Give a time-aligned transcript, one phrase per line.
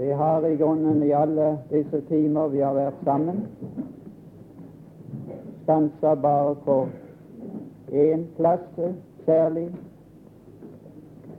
[0.00, 3.42] Vi har i grunnen i alle disse timer vi har vært sammen,
[5.62, 6.76] stansa bare på
[7.92, 8.94] én klasse
[9.26, 9.66] særlig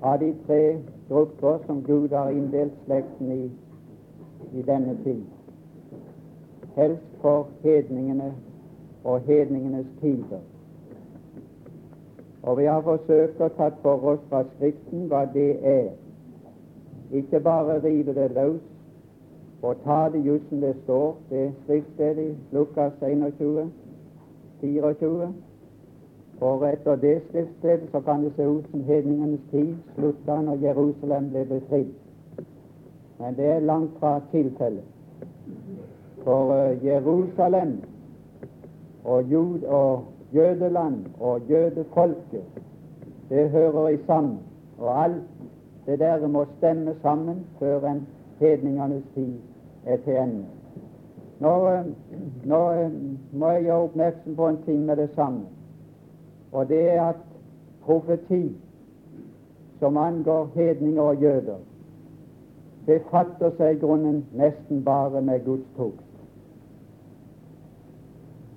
[0.02, 0.78] av de tre
[1.10, 3.42] grupper som Gud har inndelt slekten i
[4.54, 5.24] i denne tid.
[6.76, 8.34] Helst for hedningene
[9.04, 10.46] og hedningenes tider.
[12.44, 15.92] Og vi har forsøkt å ta for oss fra Skriften hva det er.
[17.12, 18.62] Ikke bare rive det løs
[19.62, 23.72] og ta det just som det står, det skriftstedet i Lukas 21,
[24.62, 25.34] 24.
[26.40, 31.30] For etter det skriftstedet så kan det se ut som hedningenes tid slutta når Jerusalem
[31.30, 31.92] ble befridd.
[33.20, 34.84] Men det er langt fra tilfellet.
[36.24, 37.82] For uh, Jerusalem
[39.04, 42.44] og, Jud og jødeland og jødefolket,
[43.30, 44.40] det hører i sammen.
[44.78, 45.24] Og alt
[45.86, 48.08] det der må stemme sammen før en
[48.40, 49.34] hedningenes tid
[49.86, 50.46] er til ende.
[51.40, 51.86] Nå, uh,
[52.46, 52.92] nå uh,
[53.34, 55.42] må jeg gjøre oppmerksom på en ting med det samme,
[56.52, 57.16] og det er at
[57.82, 58.56] profeti
[59.80, 61.58] som angår hedninger og jøder,
[62.86, 66.06] befatter seg i grunnen nesten bare med Guds tukt.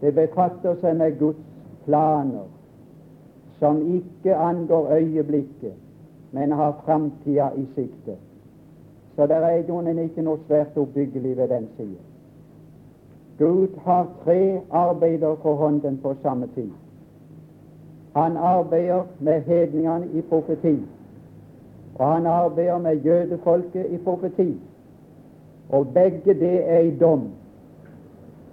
[0.00, 1.40] Det befatter seg med Guds
[1.86, 2.44] planer,
[3.58, 5.80] som ikke angår øyeblikket,
[6.34, 8.16] men har framtida i sikte.
[9.16, 12.00] Så det er grunnen ikke noe svært oppbyggelig ved den sida.
[13.38, 16.70] Gud har tre arbeider for hånden på samme tid.
[18.16, 20.74] Han arbeider med hedningene i profeti.
[21.94, 24.60] Og han arbeider med jødefolket i profeti.
[25.70, 27.28] Og begge det er i dom.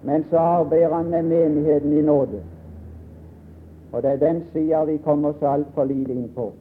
[0.03, 2.41] Men så arbeider han med menigheten i nåde.
[3.91, 6.52] Og det er den sida vi kommer så altfor lite inn på.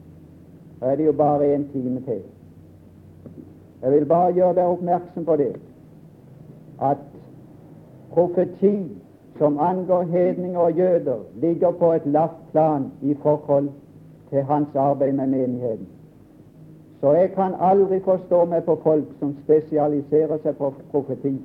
[0.80, 2.22] Da er det jo bare en time til.
[3.82, 5.54] Jeg vil bare gjøre deg oppmerksom på det
[6.80, 6.96] at
[8.12, 9.00] profeti
[9.38, 13.68] som angår hedninger og jøder, ligger på et lavt plan i forhold
[14.30, 15.88] til hans arbeid med menigheten.
[17.00, 21.38] Så jeg kan aldri forstå meg på folk som spesialiserer seg på profeti.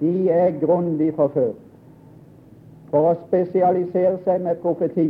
[0.00, 1.58] De er grundig forført.
[2.90, 5.08] For å spesialisere seg med profeti,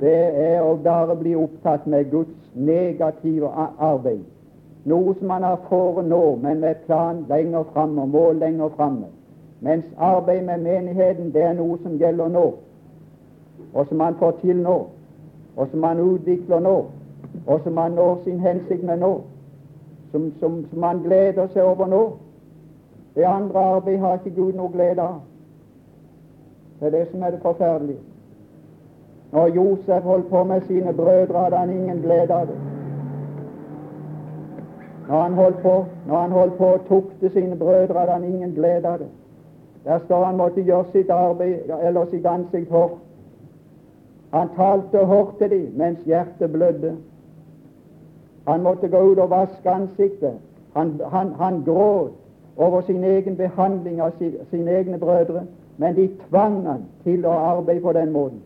[0.00, 4.24] det er å bare bli opptatt med Guds negative arbeid.
[4.84, 9.06] Noe som man har for nå, men med plan lenger framme og mål lenger framme.
[9.60, 12.44] Mens arbeid med menigheten, det er noe som gjelder nå,
[13.72, 14.76] og som man får til nå,
[15.56, 16.74] og som man utvikler nå,
[17.46, 19.12] og som han når sin hensikt med nå,
[20.12, 22.02] som, som, som han gleder seg over nå.
[23.14, 25.22] Det andre arbeidet har ikke Gud noe glede av.
[26.80, 28.13] Det er det som er det forferdelige.
[29.34, 32.58] Når Josef holdt på med sine brødre, hadde han ingen glede av det.
[35.08, 38.54] Når han holdt på, når han holdt på å tukte sine brødre, hadde han ingen
[38.54, 39.08] glede av det.
[39.84, 42.94] Der står han måtte gjøre sitt arbeid, eller sitt ansikt hårdt.
[44.30, 46.94] Han talte hårdt til dem mens hjertet blødde.
[48.48, 50.32] Han måtte gå ut og vaske ansiktet.
[50.74, 52.12] Han, han, han gråt
[52.56, 55.42] over sin egen behandling av sin, sine egne brødre,
[55.76, 58.42] men de tvang han til å arbeide på den måten.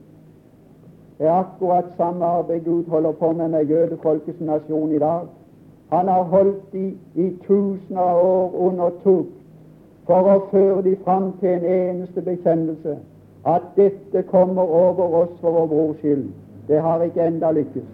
[1.18, 5.20] Er akkurat samme arbeid Gud holder på med med jødefolkets nasjon i dag.
[5.90, 9.34] Han har holdt de i tusener av år under tukt
[10.06, 12.96] for å føre de fram til en eneste bekjennelse
[13.46, 16.28] at dette kommer over oss for vår brors skyld.
[16.68, 17.88] Det har ikke enda lykkes.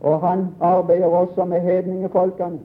[0.00, 2.58] Og han arbeider også med hedningefolkene.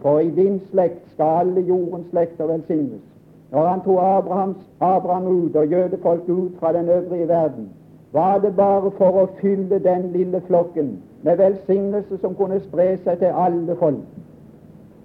[0.00, 3.13] For i din slekt skal alle jordens slekter velsignes.
[3.54, 7.68] Når han tok Abrahams, Abraham ut og jødefolk ut fra den øvrige verden,
[8.12, 13.18] var det bare for å fylle den lille flokken med velsignelse som kunne spre seg
[13.18, 14.02] til alle folk.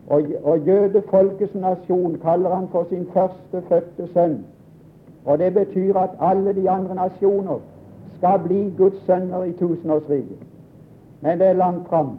[0.09, 4.39] Og, og jødefolkets nasjon kaller han for sin førstefødte sønn.
[5.25, 7.61] Og det betyr at alle de andre nasjoner
[8.17, 10.41] skal bli Guds sønner i tusenårsriket.
[11.21, 12.17] Men det er langt fram.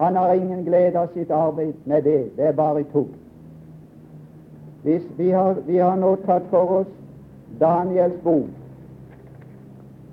[0.00, 2.36] Han har ingen glede av sitt arbeid med det.
[2.36, 3.21] Det er bare tukt.
[4.82, 6.90] Vi har, vi har nå tatt for oss
[7.60, 8.48] Daniels bok,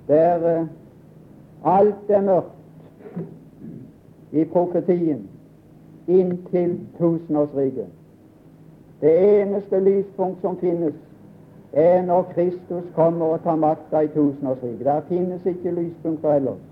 [0.06, 0.66] der uh,
[1.64, 2.56] alt er mørkt
[4.30, 5.24] i profetien
[6.06, 7.86] inntil tusenårsriket.
[9.00, 10.94] Det eneste lyspunkt som finnes,
[11.72, 14.84] er når Kristus kommer og tar makta i tusenårsriket.
[14.84, 16.62] Der finnes ikke lyspunkter ellers.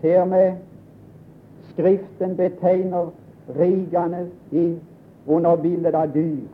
[0.00, 0.52] Til og med
[1.72, 3.10] Skriften betegner
[3.58, 4.26] rikene
[5.28, 6.46] under bildet av dyr.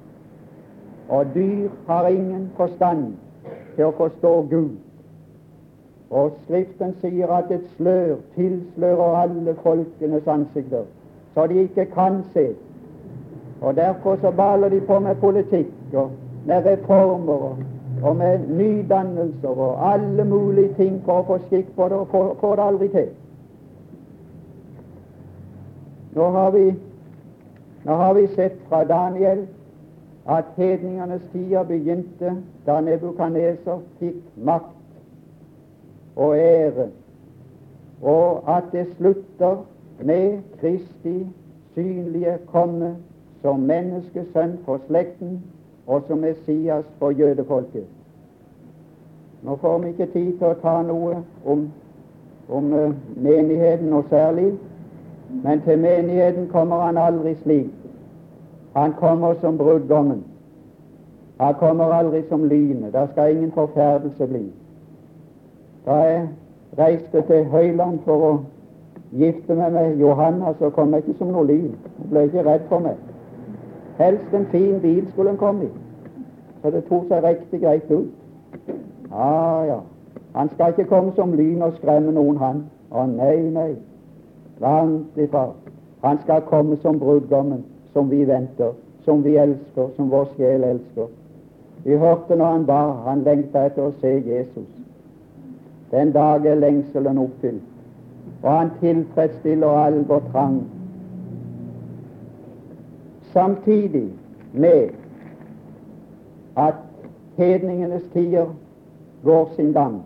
[1.08, 3.12] Og dyr har ingen forstand
[3.76, 4.74] til å forstå Gud.
[6.14, 10.84] Og Skriften sier at et slør tilslører alle folkenes ansikter,
[11.34, 12.52] så de ikke kan se.
[13.60, 16.10] Og Derfor så baler de på med politikk og
[16.46, 17.56] med reformer og,
[18.02, 22.08] og med nydannelser og alle mulige ting for å få skikk på det, og
[22.40, 23.08] får, det aldri til.
[26.14, 26.66] Nå har, vi,
[27.84, 29.46] nå har vi sett fra Daniel
[30.26, 32.36] at hedningenes tider begynte
[32.66, 34.72] da Nebukaneser fikk makt
[36.16, 36.88] og ære,
[38.02, 39.64] og at det slutter
[40.00, 41.26] med Kristi
[41.74, 42.96] synlige komme
[43.42, 45.42] som menneskesønn for slekten
[45.86, 47.84] og som Messias for jødefolket.
[49.42, 51.66] Nå får vi ikke tid til å ta noe om,
[52.48, 54.54] om uh, menigheten noe særlig,
[55.42, 57.70] men til menigheten kommer han aldri slik.
[58.76, 60.24] Han kommer som brudgommen.
[61.40, 62.92] Han kommer aldri som lynet.
[62.92, 64.52] Der skal ingen forferdelse bli.
[65.86, 66.28] Da jeg
[66.78, 68.32] reiste til Høyland for å
[69.12, 71.74] gifte meg med Johanna, så kom jeg ikke som noe lyn.
[71.98, 72.96] Hun ble ikke redd for meg.
[73.98, 75.72] Helst en fin bil skulle hun komme i.
[76.62, 78.10] Så det tok seg riktig greit ut.
[79.10, 79.80] Ja, ja.
[80.34, 82.64] Han skal ikke komme som lyn og skremme noen, han.
[82.90, 83.74] Å nei, nei.
[84.60, 85.48] Langt ifra.
[86.00, 88.72] Han skal komme som brudgommen, som vi venter,
[89.04, 91.06] som vi elsker, som vår sjel elsker.
[91.84, 94.70] Vi hørte når han ba, han lengta etter å se Jesus.
[95.90, 97.66] Den dag er lengselen oppfylt,
[98.42, 100.62] og han tilfredsstiller all vår trang
[103.34, 104.08] samtidig
[104.52, 104.88] med
[106.56, 106.74] at
[107.36, 108.46] hedningenes tider
[109.24, 110.02] går sin gang,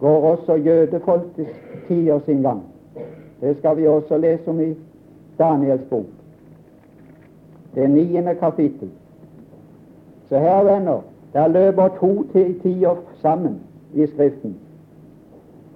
[0.00, 1.50] går også jødefolkets
[1.88, 2.62] tider sin gang.
[3.40, 4.74] Det skal vi også lese om i
[5.38, 6.06] Daniels bok,
[7.74, 8.90] det niende kapittel.
[10.28, 11.00] Så her, venner,
[11.32, 13.60] der løper to tider sammen
[13.94, 14.56] i Skriften.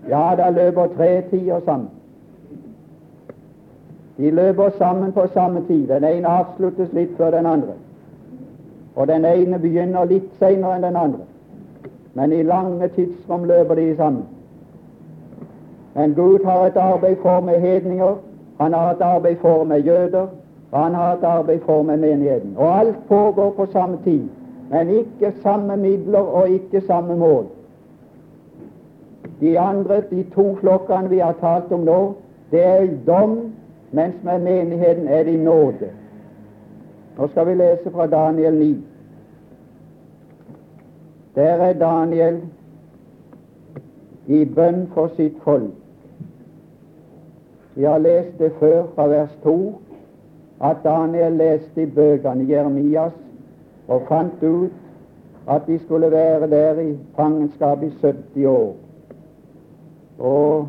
[0.08, 1.88] Ja, der løper tre tider sammen.
[4.19, 5.88] De løper sammen på samme tid.
[5.88, 7.75] Den ene avsluttes litt før den andre.
[8.96, 11.26] Og den ene begynner litt senere enn den andre.
[12.14, 14.25] Men i lange tidsrom løper de sammen.
[15.99, 18.17] Men Gud har et arbeid for med hedninger,
[18.61, 20.27] han har et arbeid for med jøder,
[20.73, 22.55] og han har et arbeid for med menigheten.
[22.56, 24.29] Og alt pågår på samme tid,
[24.71, 27.47] men ikke samme midler og ikke samme mål.
[29.41, 32.15] De andre, de to flokkene vi har talt om nå,
[32.51, 33.39] det er dom
[33.93, 35.91] mens med menigheten er det i nåde.
[37.19, 38.85] Nå skal vi lese fra Daniel 9.
[41.35, 42.41] Der er Daniel
[44.27, 45.88] i bønn for sitt folk.
[47.79, 49.81] Vi har lest det før fra vers 2,
[50.61, 53.13] at Daniel leste i bøkene Jeremias
[53.87, 54.73] og fant ut
[55.49, 58.75] at de skulle være der i fangenskap i 70 år.
[60.19, 60.69] Og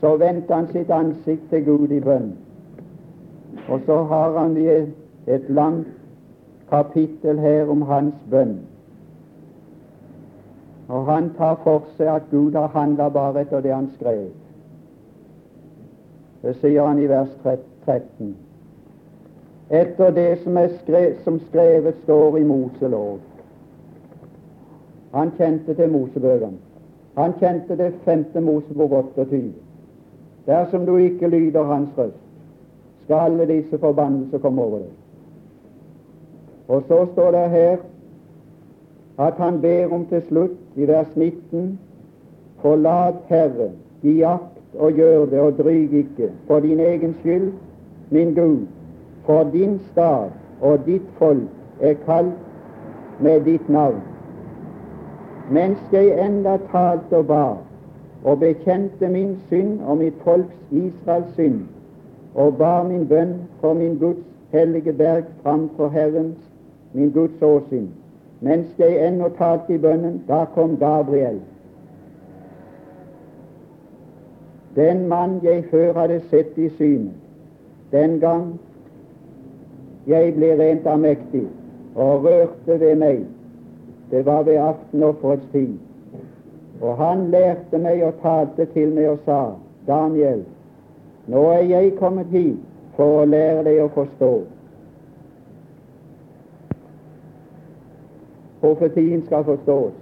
[0.00, 2.30] så vendte han sitt ansikt til Gud i bønn.
[3.68, 4.94] Og så har han et,
[5.26, 5.88] et langt
[6.70, 8.60] kapittel her om hans bønn.
[10.88, 14.30] Og han tar for seg at Gud har handla bare etter det han skrev.
[16.42, 18.36] Det sier han i vers 13.
[19.70, 23.20] Etter det som, skrevet, som skrevet står i Moselov.
[25.12, 26.58] Han kjente til Mosebøkene.
[27.16, 29.52] Han kjente det femte Mosebok 28.
[30.46, 32.18] Dersom du ikke lyder hans røst,
[33.04, 34.92] skal alle disse forbannelser komme over deg.
[36.68, 37.76] Og så står det her
[39.18, 41.78] at han ber om til slutt, i vers 19,
[42.62, 43.70] Forlat Herre,
[44.02, 47.52] gi akt og gjør det, og dryg ikke, for din egen skyld,
[48.10, 48.66] min Gud,
[49.26, 51.48] for din stad og ditt folk
[51.80, 54.00] er kalt med ditt navn.
[55.50, 57.56] Mens jeg enda talte og bar,
[58.24, 61.60] og bekjente min synd og mitt folks Israels synd,
[62.34, 66.38] og bar min bønn for min Guds hellige berg framfor Herrens,
[66.92, 67.88] min Guds åsyn.
[68.40, 71.40] Mens jeg ennå talte i bønnen, da kom Gabriel.
[74.76, 77.12] Den mann jeg før hadde sett i synet,
[77.92, 78.54] den gang
[80.06, 81.44] jeg ble rent av mektig
[81.94, 83.26] og rørte ved meg,
[84.10, 85.76] det var ved aftenofferets tid.
[86.80, 89.42] Og han lærte meg og talte til meg og sa,
[89.86, 90.42] Daniel,
[91.28, 92.58] nå er jeg kommet hit
[92.96, 94.32] for å lære deg å forstå.
[98.64, 99.94] Profetien skal forstås,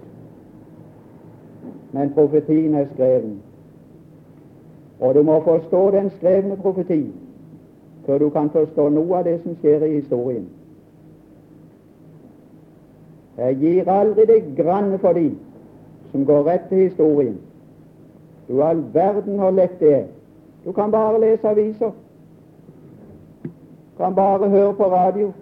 [1.93, 3.39] men profetien er skreven.
[5.01, 7.13] Og du må forstå den skrevne profeti
[8.07, 10.47] før du kan forstå noe av det som skjer i historien.
[13.39, 15.37] Jeg gir aldri det granne for dem
[16.11, 17.37] som går rett til historien.
[18.49, 20.07] Du all verden hvor lett det er.
[20.65, 21.91] Du kan bare lese aviser.
[23.43, 25.33] Du kan bare høre på radio.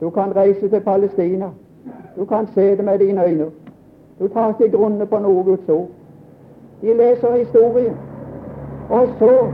[0.00, 1.50] Du kan reise til Palestina.
[2.16, 3.50] Du kan se det med dine øyne.
[4.18, 5.88] Du tar ikke grunne på noe Guds ord.
[6.82, 7.94] De leser historien,
[8.88, 9.52] og så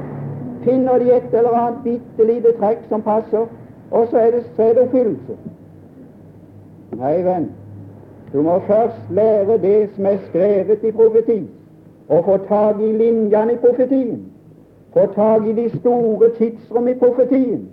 [0.65, 3.47] finner de et eller annet bitte lite trekk som passer,
[3.91, 5.37] og så er det, så er det oppfyllelse.
[6.95, 7.51] Nei, venn,
[8.33, 11.41] du må først lære det som er skrevet i profeti,
[12.09, 14.23] og få tak i linjene i profetien.
[14.95, 17.69] Få tak i de store tidsrom i profetien.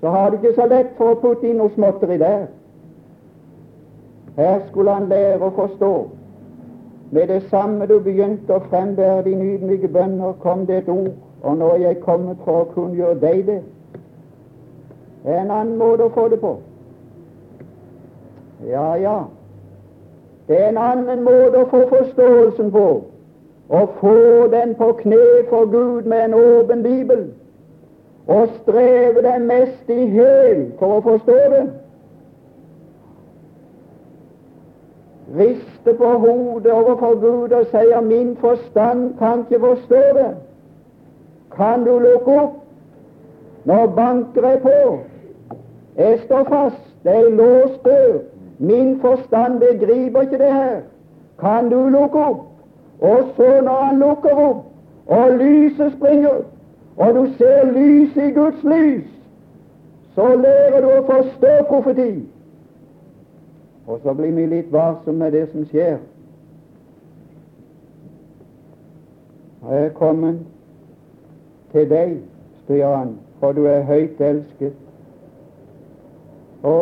[0.00, 2.46] Så har du ikke så lett for å putte inn noe småtteri der.
[4.36, 5.92] Her skulle han lære å forstå.
[7.14, 11.10] Med det samme du begynte å frembære dine ydmyke bønner, kom det et ord,
[11.42, 13.58] og nå er jeg kommet for å kunngjøre deg det.
[15.24, 16.54] Det er en annen måte å få det på.
[18.64, 19.18] Ja, ja.
[20.48, 22.86] Det er en annen måte å få forståelsen på.
[23.68, 24.16] Å få
[24.56, 27.26] den på kne for Gud med en åpen bibel.
[28.26, 31.64] Og streve den mest i hæl for å forstå det.
[35.38, 40.34] Riste på hodet overfor Gud og sier 'min forstand kan ikke forstå det'.
[41.56, 42.52] Kan du lukke opp
[43.64, 44.98] når banker er på?
[45.96, 48.18] Jeg står fast, det er låst dør.
[48.58, 50.80] Min forstand begriper ikke det her.
[51.40, 52.40] Kan du lukke opp?
[53.00, 54.64] Og så når han lukker opp,
[55.06, 56.44] og lyset springer,
[56.96, 59.04] og du ser lyset i Guds lys,
[60.14, 62.28] så lærer du å forstå profeti.
[63.86, 65.98] Og så blir vi litt varsomme med det som skjer.
[69.70, 70.38] Jeg er kommet
[71.72, 72.16] til deg,
[72.68, 74.72] han, for du er høyt elsket.
[76.62, 76.72] Å,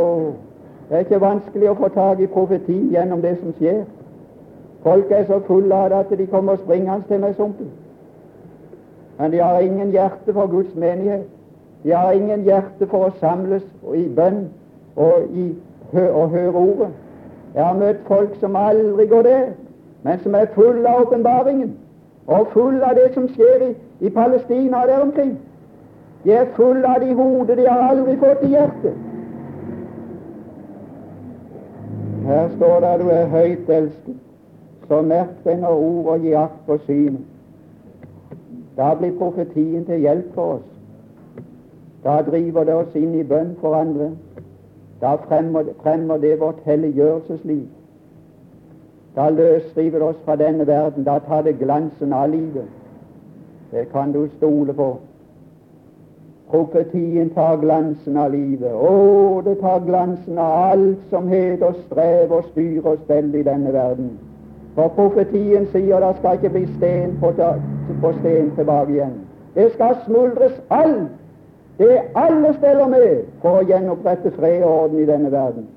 [0.88, 3.82] det er ikke vanskelig å få tak i profeti gjennom det som skjer.
[4.84, 7.72] Folk er så fulle av det at de kommer springende til meg sumpen.
[9.18, 11.26] Men de har ingen hjerte for Guds menighet.
[11.82, 13.64] De har ingen hjerte for å samles
[13.96, 14.46] i bønn
[14.96, 15.50] og i
[15.94, 16.88] å høre ordet.
[17.54, 19.46] Jeg har møtt folk som aldri går der,
[20.02, 21.72] men som er fulle av åpenbaringen
[22.26, 23.70] og fulle av det som skjer i,
[24.06, 25.38] i Palestina og der omkring.
[26.24, 28.94] De er fulle av det i hodet, de har aldri fått i hjertet.
[32.26, 34.16] Her står det at du er høyt elsket,
[34.88, 37.26] så merk deg når ordet gir akt på synet.
[38.76, 40.68] Da blir profetien til hjelp for oss.
[42.04, 44.12] Da driver det oss inn i bønn for andre.
[45.00, 47.66] Da fremmer, fremmer det vårt helliggjørelsesliv.
[49.16, 51.04] Da løsriver det oss fra denne verden.
[51.04, 52.68] Da tar det glansen av livet.
[53.70, 54.96] Det kan du stole på.
[56.50, 58.72] Profetien tar glansen av livet.
[58.72, 63.72] Å, det tar glansen av alt som heter strev og styr og stell i denne
[63.72, 64.16] verden.
[64.74, 67.32] For profetien sier det skal ikke bli sten på,
[68.02, 69.16] på sten tilbake igjen.
[69.54, 71.19] Det skal smuldres alt
[71.80, 75.68] det alle steller med for å gjenopprette fred og orden i denne verden.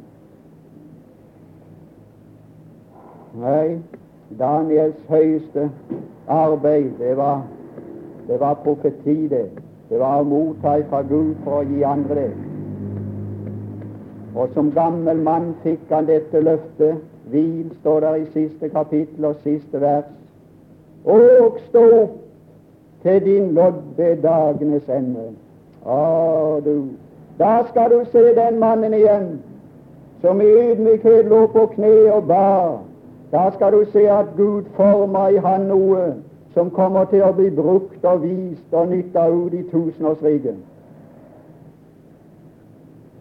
[3.39, 3.77] Nei,
[4.39, 5.69] Daniels høyeste
[6.27, 7.45] arbeid, det var,
[8.27, 9.45] det var profeti, det.
[9.89, 12.33] Det var å motta fra Gud for å gi andre det.
[14.35, 16.99] Og som gammel mann fikk han dette løftet.
[17.31, 20.09] Hvil, står der i siste kapittel og siste vers.
[21.05, 22.19] Og stå opp
[23.05, 25.29] til din lodd ved dagenes ende.
[25.85, 26.75] Å, du,
[27.37, 29.27] da skal du se den mannen igjen
[30.21, 32.77] som i ydmykhet lå på kne og ba.
[33.33, 36.13] Da skal du se at Gud former i han noe
[36.53, 40.61] som kommer til å bli brukt og vist og nytta ut i tusenårsriket.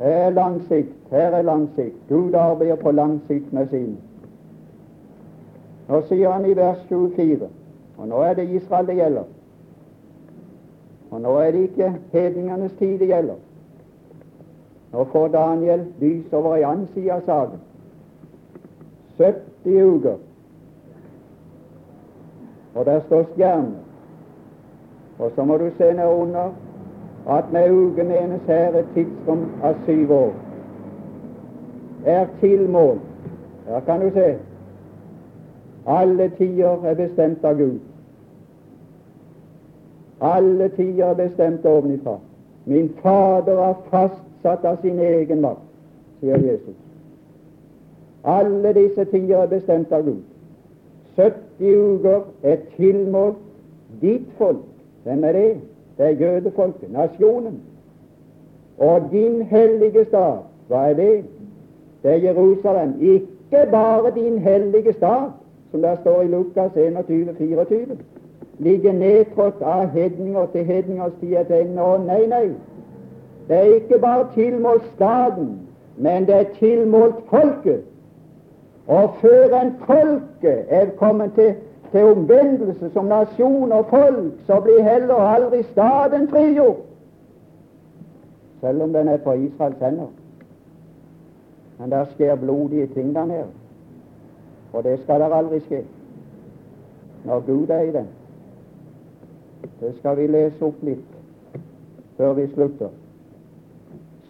[0.02, 0.94] Her er lang sikt.
[1.10, 1.98] Her er lang sikt.
[2.08, 3.96] Gud arbeider på lang sikt med sin.
[5.88, 7.48] Nå sier han i vers 24,
[7.98, 9.26] og nå er det Israel det gjelder
[11.12, 13.34] og nå er det ikke hedningenes tid det gjelder.
[14.92, 17.60] Nå får Daniel lys over ei annen side av saken.
[19.18, 20.16] 70 uker.
[22.74, 23.84] Og der står stjerner.
[25.18, 26.50] Og så må du se ned under
[27.28, 30.32] at med uke menes her et tidsrom av syv år.
[32.04, 33.04] Er tilmålt.
[33.68, 34.36] Der kan du se.
[35.86, 37.91] Alle tider er bestemt av Gud.
[40.22, 42.18] Alle tider er bestemt ovenifra.
[42.64, 45.64] Min Fader har fastsatt av sin egen makt,
[46.20, 46.76] sier Jesus.
[48.24, 50.22] Alle disse tider er bestemt av Gud.
[51.16, 53.42] 70 uker er tilmålt
[54.00, 54.62] ditt folk.
[55.02, 55.50] Hvem er det?
[55.98, 57.58] Det er jødefolket, nasjonen.
[58.78, 60.38] Og din hellige stad,
[60.68, 61.24] hva er det?
[62.02, 62.94] Det er Jerusalem.
[63.00, 65.30] Ikke bare din hellige stad,
[65.70, 67.98] som der står i Lukas 21, 24.
[68.58, 71.82] Ligge nedtrådt av hedninger til hedningers sier et ende.
[71.82, 72.44] Og nei, nei,
[73.48, 75.48] det er ikke bare tilmålt staten,
[75.96, 77.82] men det er tilmålt folket.
[78.86, 81.54] Og før en folket er kommet til,
[81.92, 86.84] til omvendelse som nasjon og folk, så blir heller aldri staten frigjort,
[88.60, 90.10] selv om den er på Israels hender.
[91.78, 93.46] Men der skjer blodige ting der nede,
[94.72, 95.84] og det skal der aldri skje
[97.24, 98.08] når Gud er i den.
[99.80, 101.18] Det skal vi lese opp litt
[102.16, 102.88] før vi slutter.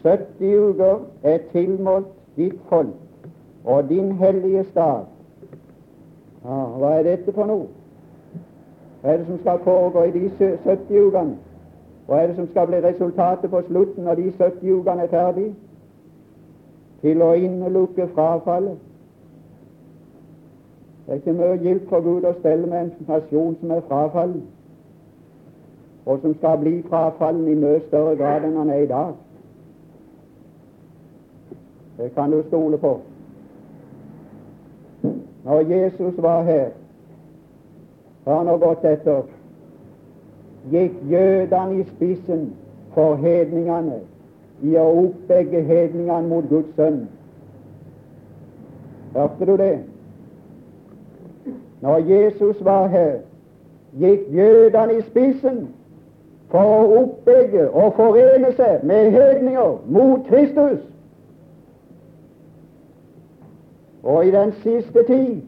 [0.02, 5.04] 70 uker er tilmålt ditt folk og din hellige stad.
[6.44, 7.68] Ja, hva er dette for noe?
[9.02, 11.36] Hva er det som skal foregå i de 70 ukene?
[12.06, 15.52] Hva er det som skal bli resultatet på slutten når de 70 ukene er ferdig?
[17.02, 18.78] Til å innelukke frafallet.
[21.06, 24.42] Det er ikke mye gildt for Gud å stelle med en nasjon som er frafallen,
[26.06, 29.12] og som skal bli frafallen i mye større grad enn han er i dag.
[31.98, 33.00] Det kan du stole på.
[35.44, 36.70] Når Jesus var her,
[38.24, 39.22] har han gått etter,
[40.70, 42.52] gikk jødene i spissen
[42.94, 43.98] for hedningene
[44.62, 47.04] i å oppbegge hedningene mot Guds sønn.
[49.14, 49.78] Hørte du det?
[51.82, 53.16] Når Jesus var her,
[53.98, 55.64] gikk jødene i spissen
[56.52, 60.80] for å oppbygge og forene seg med hedninger mot Kristus.
[64.02, 65.40] Og i den siste tid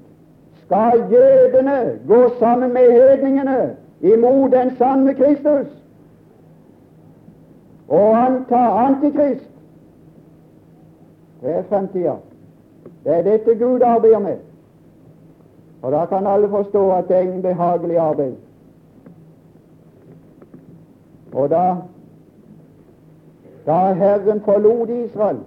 [0.65, 5.69] skal jødene gå sammen med hedningene imot den sanne Kristus
[7.89, 9.51] og anta Antikrist.
[11.43, 12.17] Det er fremtida.
[13.05, 14.37] Det er dette Gud arbeider med.
[15.83, 18.35] Og da kan alle forstå at det er ingen behagelig arbeid.
[21.35, 21.77] Og da
[23.67, 25.39] da Herren forlot Israel,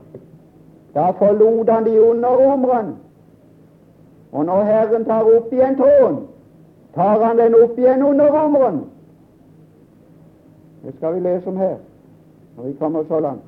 [0.95, 2.95] da forlot han de underromerne.
[4.32, 6.17] Og når Herren tar opp igjen tråden,
[6.95, 8.82] tar han den opp igjen under romeren.
[10.84, 11.78] Det skal vi lese om her
[12.58, 13.43] når vi kommer så langt.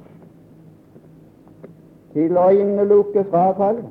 [2.13, 3.85] Til å innelukke frafallet.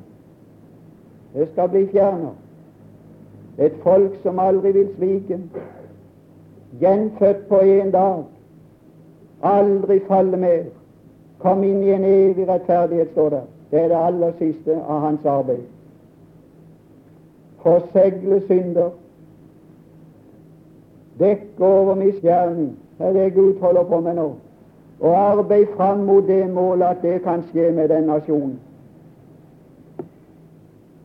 [1.33, 2.35] Det skal bli fjernet.
[3.59, 5.39] Et folk som aldri vil svike.
[6.79, 8.23] Gjenfødt på én dag.
[9.43, 10.63] Aldri falle mer.
[11.39, 13.41] Kom inn i en evig rettferdighet, står det.
[13.71, 15.63] Det er det aller siste av hans arbeid.
[17.63, 18.89] Forsegle synder.
[21.19, 22.77] Dekke over misgjerning.
[22.97, 24.31] Det er det Gud holder på med nå.
[24.99, 28.59] Og arbeid fram mot det målet at det kan skje med den nasjonen.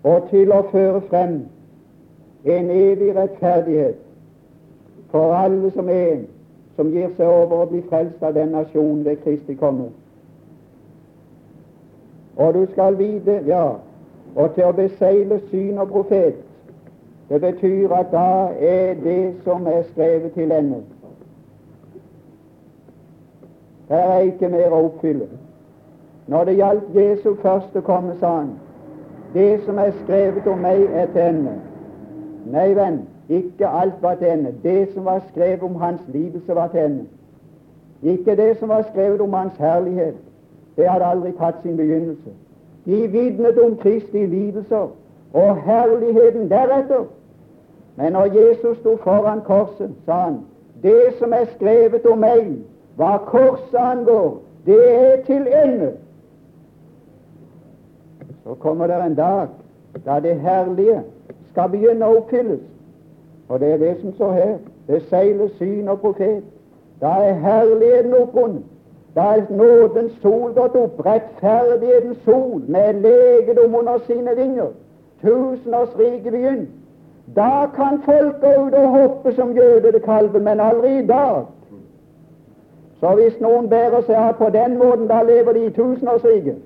[0.05, 1.37] Og til å føre frem
[2.44, 4.01] en evig rettferdighet
[5.11, 6.27] for alle som er en,
[6.76, 9.90] som gir seg over å bli frelst av den nasjonen ved Kristi komme.
[12.37, 13.76] Og du skal vite, ja,
[14.34, 16.40] og til å besegle syn og profet,
[17.28, 20.82] det betyr at da er det som er skrevet til ende.
[23.88, 25.28] Det er ikke mer å oppfylle.
[26.26, 28.54] Når det gjaldt Jesu første komme, sa han,
[29.34, 31.56] det som er skrevet om meg, er til ende.
[32.52, 34.54] Nei, venn, ikke alt var til ende.
[34.62, 37.04] Det som var skrevet om hans lidelse, var til ende.
[38.02, 40.14] Ikke det som var skrevet om hans herlighet.
[40.76, 42.30] Det hadde aldri tatt sin begynnelse.
[42.84, 44.88] De vitnet om Kristi lidelser
[45.32, 47.04] og herligheten deretter.
[47.96, 50.40] Men når Jesus sto foran korset, sa han
[50.82, 52.50] det som er skrevet om meg,
[52.96, 55.92] hva korset angår, det er til ende.
[58.44, 59.48] Så kommer det en dag
[60.06, 61.00] da det herlige
[61.52, 62.60] skal begynne å oppfylles.
[63.48, 64.59] Og det er det som står her.
[64.87, 66.42] Det seiler syn og profet.
[67.00, 68.62] Da er herligheten oppvunnet.
[69.14, 74.66] Da er nådens sol gått opp, rettferdighetens sol, med legedom under sine vinger.
[75.22, 76.68] Tusenårsriket begynt.
[77.37, 81.44] Da kan folk gå ut og hoppe som jødede kalven, men aldri i dag.
[83.00, 86.57] Så hvis noen bærer seg av på den måten, da lever de i tusenårsriket.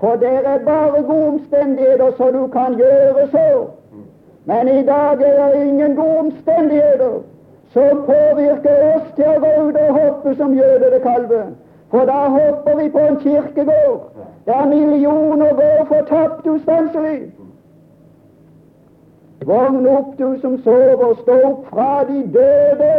[0.00, 3.66] For det er bare gode omstendigheter så du kan gjøre så.
[4.48, 7.18] Men i dag er det ingen gode omstendigheter
[7.72, 11.50] som påvirker oss til å gå ut og hoppe som jødede kalver.
[11.90, 17.32] For da hopper vi på en kirkegård der millioner går fortapt ustanselig.
[19.44, 22.94] Vogn opp, du som sover, stå opp fra de døde.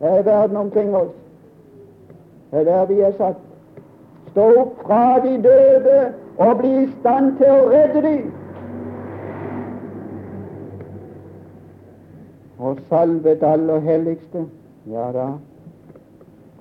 [0.00, 1.14] Det er verden omkring oss.
[2.50, 3.42] Det er der vi er satt.
[4.30, 8.30] Stå opp fra de døde og bli i stand til å redde dem.
[12.60, 14.46] Og salvet aller helligste.
[14.86, 15.28] Ja da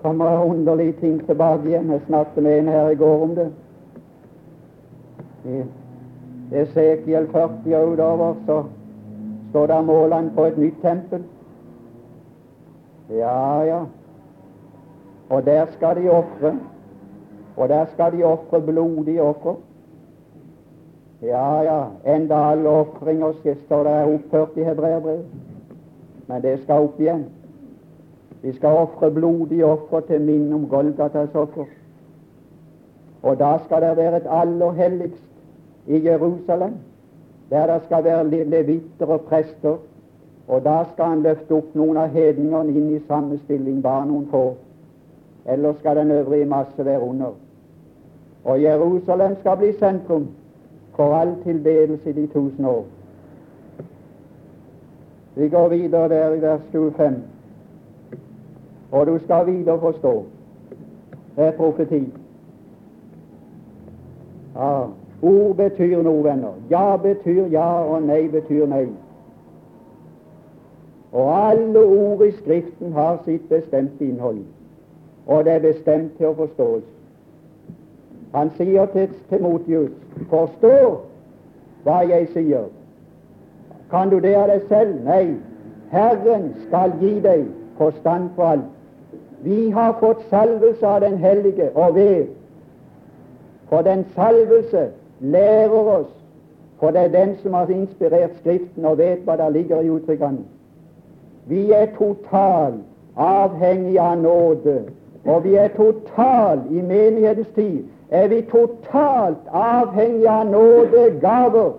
[0.02, 1.92] kommer underlige ting tilbake igjen.
[1.92, 3.52] Jeg snakket med en her i går om det.
[5.46, 5.64] I
[6.52, 8.64] Esekiel 40 og utover så
[9.50, 11.24] står det målene på et nytt tempel.
[13.10, 13.80] Ja, ja.
[15.30, 16.56] Og der skal de ofre.
[17.58, 19.56] Og der skal de ofre blodige offer.
[21.22, 21.84] Ja, ja.
[22.16, 23.34] Enda alle ofringer
[23.66, 25.26] står der opphørt i hebreerbrevet.
[26.30, 27.26] Men det skal opp igjen.
[28.42, 31.66] Vi skal ofre blodige offer til minne om Golgatas offer.
[33.24, 35.26] Og da skal det være et aller helligst
[35.88, 36.76] i Jerusalem,
[37.50, 39.78] der det skal være levitter og prester.
[40.48, 44.30] Og da skal han løfte opp noen av hedningene inn i samme stilling, bare noen
[44.32, 44.44] få.
[45.50, 47.34] Ellers skal den øvrige masse være under.
[48.46, 50.30] Og Jerusalem skal bli sentrum
[50.96, 52.86] for all tilbedelse i de tusen år.
[55.40, 57.24] Vi går videre der i vers 25.
[58.92, 60.14] Og du skal videre forstå
[61.40, 62.14] det er profeti.
[64.56, 64.82] Ja,
[65.22, 66.58] ord betyr noe, venner.
[66.70, 68.88] Ja betyr ja, og nei betyr nei.
[71.12, 74.42] Og alle ord i Skriften har sitt bestemte innhold,
[75.28, 76.84] og det er bestemt til å forstås.
[78.36, 79.96] Han sier til Timotius,
[80.30, 80.76] forstå
[81.88, 82.68] hva jeg sier.
[83.92, 85.00] Kan du det av deg selv?
[85.06, 85.38] Nei.
[85.92, 87.48] Herren skal gi deg
[87.78, 88.68] forstand på alt.
[89.42, 92.28] Vi har fått salvelse av Den hellige og ved.
[93.70, 96.14] For den salvelse lærer oss,
[96.80, 100.46] for det er den som har inspirert Skriften og vet hva der ligger i uttrykkene.
[101.46, 102.84] Vi er totalt
[103.16, 104.82] avhengige av nåde,
[105.26, 111.72] og vi er totalt i menighetens tid er vi totalt avhengige av nådegaver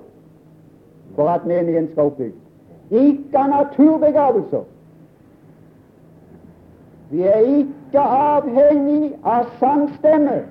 [1.15, 2.41] for at menigheten skal oppbygges.
[2.91, 4.63] Ikke av naturbegavelser.
[7.11, 10.43] Vi er ikke avhengig av sangstemme,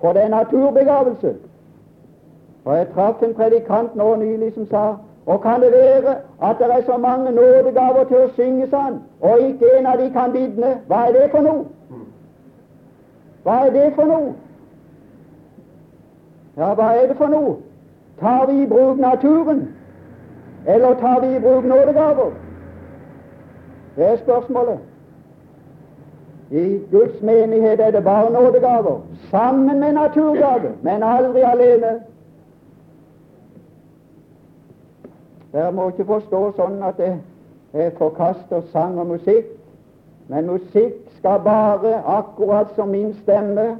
[0.00, 1.34] for det er naturbegavelse.
[2.64, 4.94] Og Jeg traff en predikant nå nylig som sa
[5.26, 9.40] og kan det være at det er så mange nådegaver til å synge sann, og
[9.40, 10.76] ikke en av de kan vitne?
[10.86, 11.64] Hva er det for noe?
[13.42, 14.34] Hva er det for noe?
[16.56, 17.56] Ja, hva er det for noe?
[18.20, 19.66] Tar vi i bruk naturen,
[20.66, 22.30] eller tar vi i bruk nådegaver?
[23.96, 24.78] Det er spørsmålet.
[26.50, 29.00] I Guds menighet er det bare nådegaver,
[29.30, 32.00] sammen med naturgaver, men aldri alene.
[35.52, 37.14] Dere må ikke forstå sånn at det
[37.72, 39.48] er forkaster sang og musikk,
[40.28, 43.76] men musikk skal bare, akkurat som min stemme,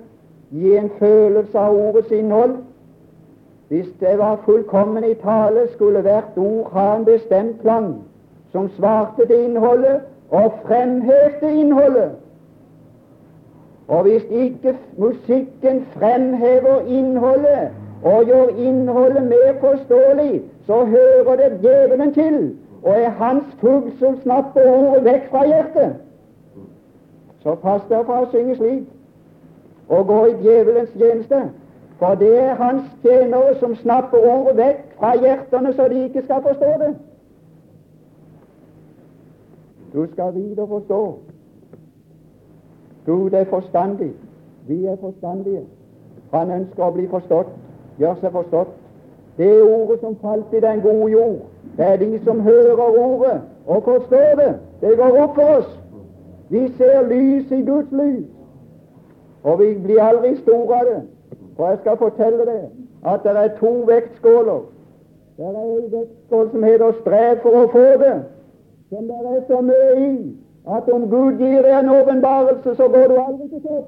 [0.50, 2.56] gi en følelse av ordets innhold.
[3.68, 7.94] Hvis det var fullkommen i tale, skulle hvert ord ha en bestemt klang
[8.52, 10.00] som svarte til innholdet
[10.30, 12.10] og fremhevde innholdet.
[13.88, 17.68] Og hvis ikke musikken fremhever innholdet
[18.02, 24.20] og gjør innholdet mer forståelig, så hører det djevelen til og er hans fugl som
[24.22, 25.94] snapper ordet vekk fra hjertet.
[27.42, 28.84] Så pass dere for å synge slik
[29.88, 31.40] og gå i djevelens tjeneste.
[31.98, 36.42] For det er hans tjenere som snapper ordet vekk fra hjertene så de ikke skal
[36.42, 36.90] forstå det.
[39.92, 41.18] Du skal videre forstå
[43.06, 44.12] Gud er forstandig.
[44.68, 45.62] Vi er forstandige.
[46.32, 47.52] Han ønsker å bli forstått,
[47.98, 48.72] gjør seg forstått.
[49.36, 51.44] Det ordet som falt i den gode jord,
[51.76, 54.54] det er de som hører ordet og forstår det.
[54.80, 55.70] Det går opp for oss.
[56.48, 58.26] Vi ser lys i Guds lys,
[59.42, 61.00] og vi blir aldri store av det.
[61.56, 62.64] For jeg skal fortelle deg
[63.06, 64.64] at det er to vektskåler.
[65.36, 68.22] Det er en vektskål som heter 'strev for å få det',
[68.88, 70.36] som det er så mye i
[70.76, 73.86] at om Gud gir deg en åpenbarelse, så går du aldri til topp.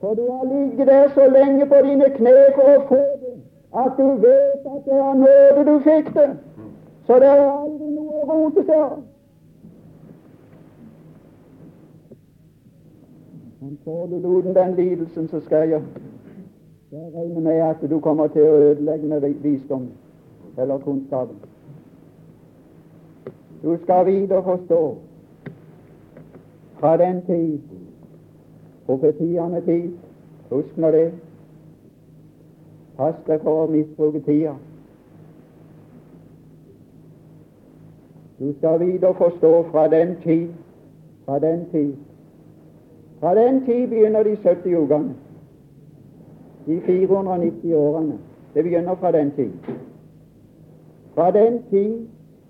[0.00, 3.34] For du har ligget der så lenge på dine kne for å få det,
[3.84, 6.30] at du vet at det er nåde du fikk det.
[7.06, 8.98] Så det er aldri noe å rote seg av.
[13.60, 15.82] Men får du uten den lidelsen, så skal jeg
[16.94, 19.88] jeg regner med at du kommer til å ødelegge med visdom
[20.58, 21.36] eller kunnskapen.
[23.62, 24.78] Du skal videre forstå
[26.78, 27.58] fra den tid,
[28.86, 29.90] profetiene tid.
[30.50, 31.08] Husk nå det.
[32.96, 34.54] Pass deg for å misbruke tida.
[38.38, 40.48] Du skal videre forstå fra den tid,
[41.26, 41.94] fra den tid.
[43.20, 45.23] Fra den tid begynner de 70 ukene.
[46.66, 48.18] De 490 årene.
[48.54, 49.50] Det begynner fra den tid.
[51.14, 52.06] Fra den tid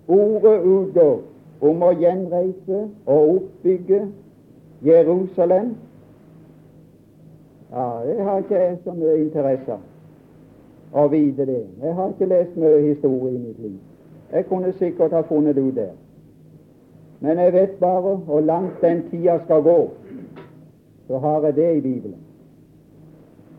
[0.07, 1.21] ordet utgår
[1.61, 4.05] om å gjenreise og oppbygge
[4.85, 5.75] Jerusalem.
[7.71, 9.77] Ja, det har ikke jeg så mye interesse
[10.93, 11.63] av å vite det.
[11.81, 13.79] Jeg har ikke lest mye historie i mitt liv.
[14.31, 15.93] Jeg kunne sikkert ha funnet det ut der.
[17.19, 19.79] Men jeg vet bare hvor langt den tida skal gå,
[21.07, 22.24] så har jeg det i Bibelen.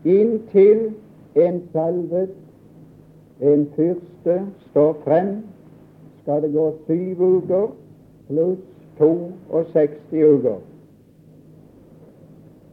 [0.05, 0.93] Inntil
[1.35, 2.29] en salvet,
[3.41, 5.35] en fyrste, står frem,
[6.21, 7.67] skal det gå syv uker
[8.27, 8.59] pluss
[8.97, 10.55] 62 uker.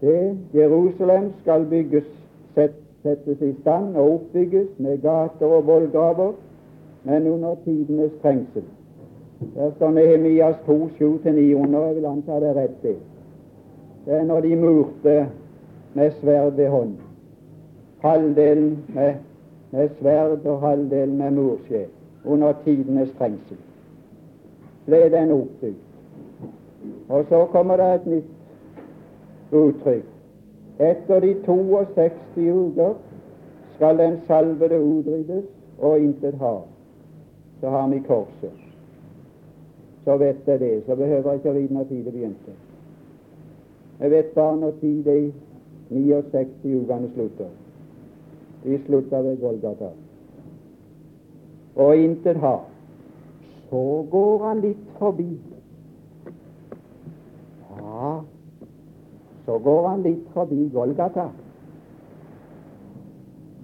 [0.01, 2.05] Det Jerusalem skal bygges,
[3.03, 6.33] settes i stand og oppbygges med gater og vollgraver,
[7.05, 8.63] men under tidenes trengsel.
[9.55, 12.97] Der står Nehemias 2, 7-900, jeg vil anta det er rett, det.
[14.07, 15.27] Det er når de murte
[15.95, 16.97] med sverd ved hånd.
[18.05, 19.15] Halvdelen med,
[19.71, 21.87] med sverd og halvdelen med murskje
[22.25, 23.57] under tidenes trengsel.
[24.85, 25.81] Ble den oppbygd.
[27.09, 30.05] Og så kommer det et nytt uttrykk.
[30.79, 32.95] Etter de 62 uker
[33.77, 35.45] skal den salvede utryddes
[35.79, 36.55] og intet ha.
[37.61, 38.61] Så har vi korset.
[40.05, 40.83] Så vet jeg det.
[40.87, 42.61] Så behøver jeg ikke å vite når tid det begynte.
[44.01, 45.33] Jeg vet bare når tid de
[45.91, 47.53] 69 ukene slutter.
[48.65, 49.91] De slutta ved Golgata.
[51.77, 52.65] Og intet har.
[53.71, 55.41] Så går han litt forbi.
[57.71, 58.21] Ja,
[59.45, 61.29] så går han litt forbi Golgata.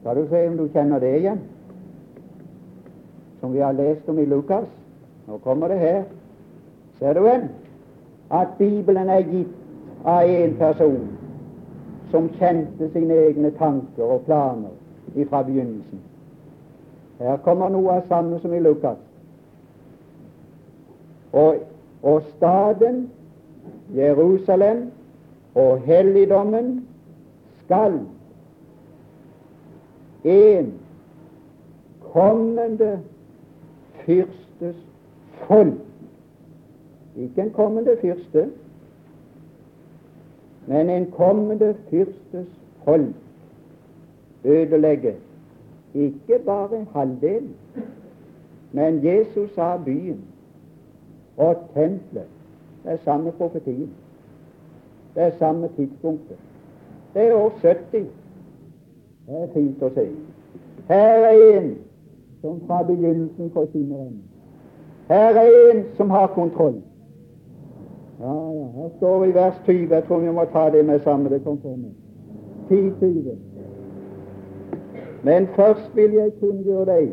[0.00, 1.40] Skal du se om du kjenner det igjen?
[3.40, 4.68] Som vi har lest om i Lukas.
[5.28, 6.04] Nå kommer det her.
[6.98, 7.48] Ser du en?
[8.30, 9.56] At Bibelen er gitt
[10.04, 11.08] av en person
[12.10, 14.79] som kjente sine egne tanker og planer
[15.28, 16.00] fra begynnelsen.
[17.18, 18.98] Her kommer noe av samme som i Lukas.
[21.32, 21.56] Og,
[22.02, 23.10] og staden,
[23.94, 24.90] Jerusalem,
[25.54, 26.86] og helligdommen
[27.64, 28.00] skal
[30.24, 30.72] en
[32.12, 33.00] kommende
[34.04, 34.76] fyrstes
[35.46, 35.74] folk
[37.16, 38.50] Ikke en kommende fyrste,
[40.66, 42.46] men en kommende fyrstes
[42.84, 43.29] folk
[44.44, 45.14] ødelegge
[45.94, 47.54] ikke bare halvdelen,
[48.72, 50.20] men Jesus sa byen
[51.36, 52.26] og tempelet.
[52.84, 53.90] Det er samme profetien.
[55.14, 56.36] Det er samme tidspunktet.
[57.14, 58.06] Det er år 70.
[59.26, 60.06] Det er fint å se.
[60.88, 61.74] Her er en
[62.40, 64.26] som fra begynnelsen får sine venner.
[65.08, 66.80] Her er en som har kontroll.
[68.20, 69.94] Ja, ja, her står vi i vers 20.
[69.94, 71.30] Jeg tror vi må ta det med samme.
[71.30, 71.94] Det kom for meg.
[72.70, 73.36] 10-20.
[75.22, 77.10] Men først vil jeg kunngjøre deg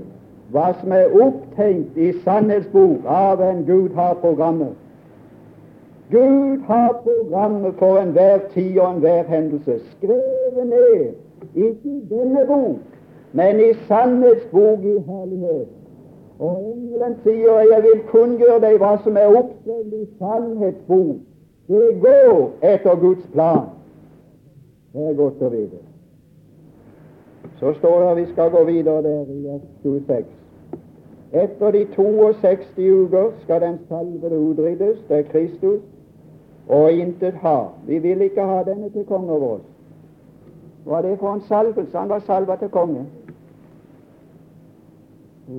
[0.52, 4.76] hva som er opptegnet i sannhetsbok av en Gud har programmet.
[6.12, 11.10] Gud har programmet for enhver tid og enhver hendelse skrevet ned,
[11.56, 12.80] ikke i denne bok,
[13.34, 15.68] men i sannhetsbok i herlighet.
[16.40, 21.20] Og engelen sier, 'Jeg vil kunngjøre deg hva som er oppskrevet i sannhetsbok'.
[21.68, 23.66] Det går etter Guds plan.
[24.94, 25.97] Det er godt å vite.
[27.60, 30.26] Så står det vi skal gå videre der i vers 26.
[31.34, 35.82] Etter de 62 uker skal den salvede utryddes, det er Kristus,
[36.68, 37.64] og intet ha.
[37.88, 39.66] Vi vil ikke ha denne til konge over oss.
[40.86, 41.98] Hva er det for en salvelse?
[41.98, 43.06] Han var salva til konge.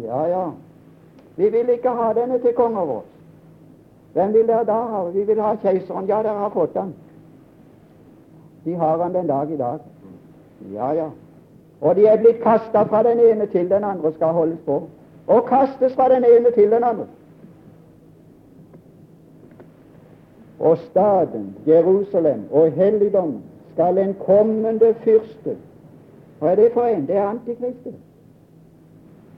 [0.04, 0.50] Ja, ja.
[1.36, 3.14] Vi vil ikke ha denne til konge over oss.
[4.12, 5.04] Hvem vil dere da ha?
[5.10, 6.06] Vi vil ha keiseren.
[6.06, 6.94] Ja, dere har fått han.
[8.64, 9.78] De har han den dag i dag.
[10.72, 11.10] Ja, ja.
[11.80, 14.82] Og de er blitt kasta fra den ene til den andre, skal holdes på.
[15.26, 17.06] Og kastes fra den ene til den andre.
[20.58, 25.56] Og staden, Jerusalem og helligdommen skal en kommende fyrste
[26.38, 27.06] Hva er det for en?
[27.06, 27.94] Det er Antikristet.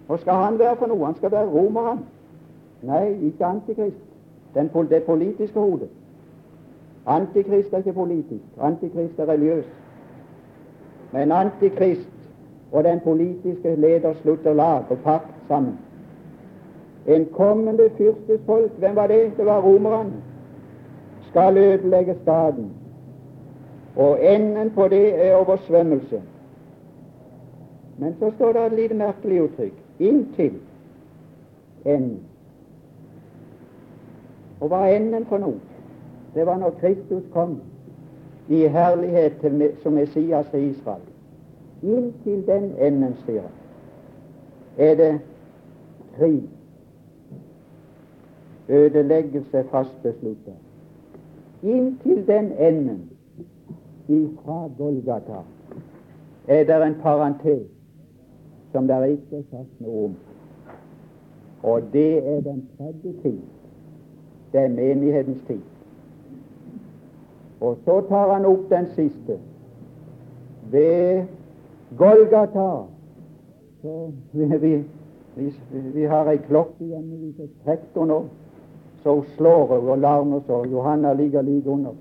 [0.09, 1.07] Og skal han være for noe?
[1.07, 1.98] Han skal være romer, han.
[2.83, 4.03] Nei, ikke Antikrist.
[4.55, 5.88] Den, det politiske hodet.
[7.07, 8.44] Antikrist er ikke politisk.
[8.61, 9.64] Antikrist er religiøs.
[11.12, 12.20] Men Antikrist
[12.73, 15.79] og den politiske leder slutter lag og pakt sammen.
[17.07, 19.33] En kommende fyrstesfolk, hvem var det?
[19.37, 20.13] Det var romerne.
[21.31, 22.73] Skal ødelegge staden.
[23.97, 26.23] Og enden på det er oversvømmelse.
[27.99, 30.55] Men så står det et lite merkelig uttrykk inntil
[31.85, 32.21] enden.
[34.61, 35.61] Og hva er enden for noe?
[36.35, 37.61] Det var når Kristus kom
[38.49, 39.41] i herlighet
[39.83, 41.10] som Messias til Israel.
[41.83, 43.59] Inntil den enden, sier han,
[44.79, 45.21] er det
[46.16, 46.43] krig.
[48.71, 50.55] ødeleggelse fast besluttet.
[51.62, 53.11] Inntil den enden
[54.09, 55.43] ifra Golgata
[56.49, 57.66] er det en parentes
[58.73, 60.14] som det ikke er sagt noe om.
[61.62, 63.40] Og det er den tredje tid.
[64.53, 65.61] Det er menighetens tid.
[67.61, 69.38] Og så tar han opp den siste.
[70.71, 71.25] Ved
[71.98, 72.87] Golgata
[73.83, 74.85] så vi,
[75.35, 75.53] vi,
[75.94, 78.18] vi, har ei klokke hjemme får trukket nå,
[79.05, 80.64] hun slår og larmer så.
[80.68, 81.94] Johanna ligger like under.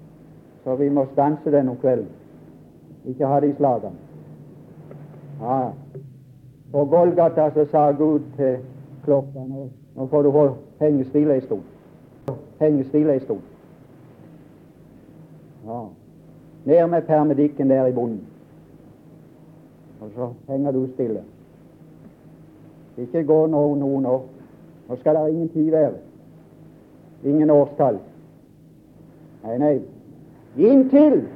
[0.63, 2.09] Så vi må stanse den om kvelden.
[3.05, 3.95] Ikke ha de slagene.
[5.41, 5.71] Ja.
[6.71, 8.57] På Golgata så sa Gud til
[9.05, 10.31] klokka nå, nå får du
[10.79, 11.63] henge stille en stund.
[12.59, 13.41] Henge stille en stund.
[15.65, 15.85] Ja.
[16.65, 18.28] Ned med permedikken der i bunnen.
[20.01, 21.23] Og så henger du stille.
[22.97, 24.25] Ikke gå nå noen år.
[24.89, 25.93] Nå skal det ingen tid være.
[27.23, 27.99] Ingen årstall.
[29.43, 29.75] Nei, nei.
[30.57, 31.27] Inntil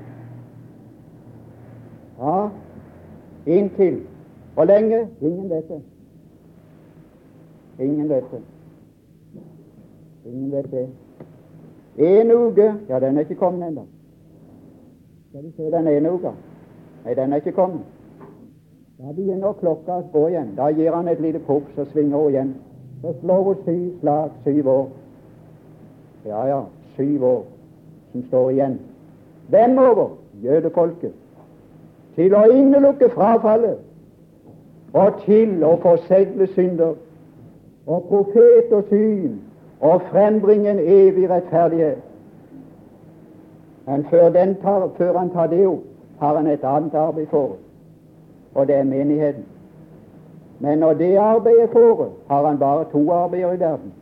[2.19, 2.49] Ja,
[3.45, 4.01] inntil.
[4.53, 5.07] Hvor lenge?
[5.21, 5.81] Ingen vet det.
[7.79, 8.41] Ingen vet det.
[10.25, 10.89] Ingen vet det.
[11.97, 13.85] En uke Ja, den er ikke kommet ennå.
[15.29, 16.31] Skal vi se den ene uka?
[17.05, 17.81] Nei, den er ikke kommet.
[19.03, 20.53] Da begynner klokka å gå igjen.
[20.55, 22.51] Da gir han et lite pukk, så svinger hun igjen.
[23.01, 24.85] Så slår hun syv slag, syv år.
[26.25, 26.59] Ja, ja,
[26.95, 27.41] syv år
[28.11, 28.77] som står igjen.
[29.51, 30.13] Hvem over?
[30.43, 31.11] Jødefolket.
[32.15, 33.81] Til å innelukke frafallet
[34.93, 36.95] og til å forsegle synder
[37.89, 39.35] og profet og syn
[39.83, 41.99] og frembringe en evig rettferdighet.
[43.85, 44.31] Men før,
[44.63, 45.83] tar, før han tar det opp,
[46.23, 47.57] har han et annet arbeid for
[48.55, 49.45] og det er menigheten.
[50.59, 53.93] Men når det arbeidet er har han bare to arbeider i verden,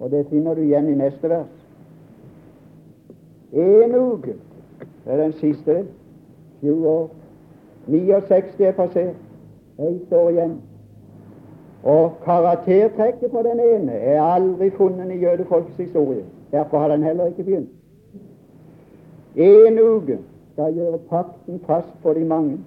[0.00, 1.66] og det finner du igjen i neste vers.
[3.52, 4.34] En uke,
[5.04, 5.86] det er den siste,
[6.60, 7.10] sju år.
[7.86, 9.16] 69 er passert.
[9.78, 10.60] Ett år igjen.
[11.82, 16.24] Og karaktertrekket på den ene er aldri funnet i jødefolkets historie.
[16.52, 17.68] Derfor har den heller ikke begynt.
[19.36, 20.18] En uke
[20.52, 22.58] skal gjøre pakten fast for de mange.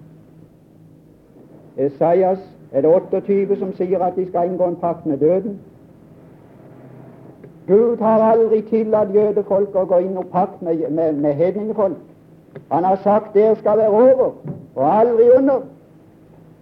[1.76, 2.38] Esaias
[2.72, 5.60] er det 28 som sier at de skal inngå en pakt med døden.
[7.66, 12.00] Gud har aldri tillatt jødefolk å gå inn og pakt med, med, med hedningefolk.
[12.72, 14.32] Han har sagt det skal være over,
[14.74, 15.60] og aldri under.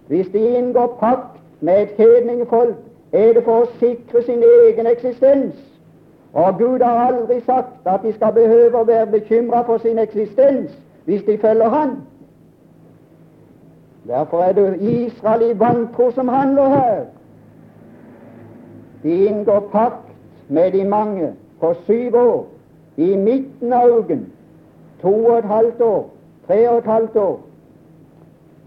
[0.07, 2.77] Hvis de inngår pakt med et hedningefolk,
[3.11, 5.55] er det for å sikre sin egen eksistens.
[6.33, 10.71] Og Gud har aldri sagt at de skal behøve å være bekymra for sin eksistens
[11.05, 11.97] hvis de følger Han.
[14.07, 17.05] Derfor er det Israel i vantro som handler her.
[19.03, 20.15] De inngår pakt
[20.47, 22.47] med de mange på syv år,
[22.97, 24.25] i midten av uken,
[25.01, 26.09] to og et halvt år,
[26.47, 27.39] tre og et halvt år.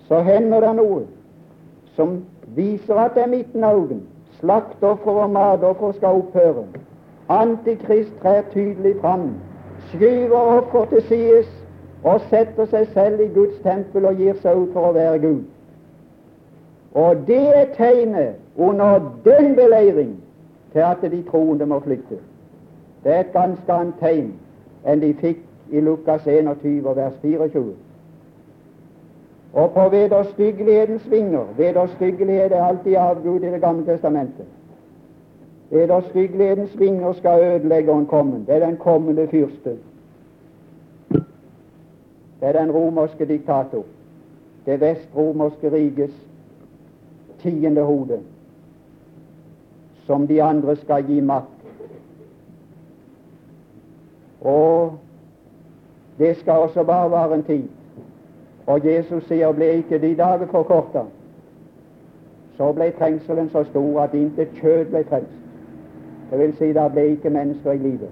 [0.08, 1.02] Så hender det noe
[1.96, 2.24] som
[2.56, 4.02] viser at det er midten av uken.
[4.40, 6.64] Slaktoffer og matoffer skal opphøre.
[7.28, 9.30] Antikrist trer tydelig fram,
[9.90, 11.63] skyver offer til sides
[12.04, 15.44] og setter seg selv i Guds tempel og gir seg ut for å være Gud.
[16.94, 20.12] Og det er tegnet under den beleiring
[20.72, 22.20] til at de troende må flykte.
[23.04, 24.30] Det er et ganske annet tegn
[24.84, 25.40] enn de fikk
[25.72, 27.72] i Lukas 21, vers 24.
[29.54, 34.46] Og på vederstyggelighetens vinger Vederstyggelighet er alltid avgud i Det gamle testamentet.
[35.70, 38.44] Vederstyggelighetens vinger skal ødeleggeren komme.
[38.46, 39.76] Det er den kommende fyrste.
[42.44, 43.84] Det er den romerske diktator.
[44.66, 46.14] Det vestromerske rikets
[47.38, 48.20] tiende hode,
[50.06, 51.64] som de andre skal gi makt.
[54.40, 54.92] Og
[56.18, 57.64] det skal også bare være en tid.
[58.66, 61.06] Og Jesus sier ble ikke de dager forkorta,
[62.56, 65.42] så ble trengselen så stor at intet kjød ble frelst.
[66.30, 68.08] Det vil si, da ble ikke mennesker i livet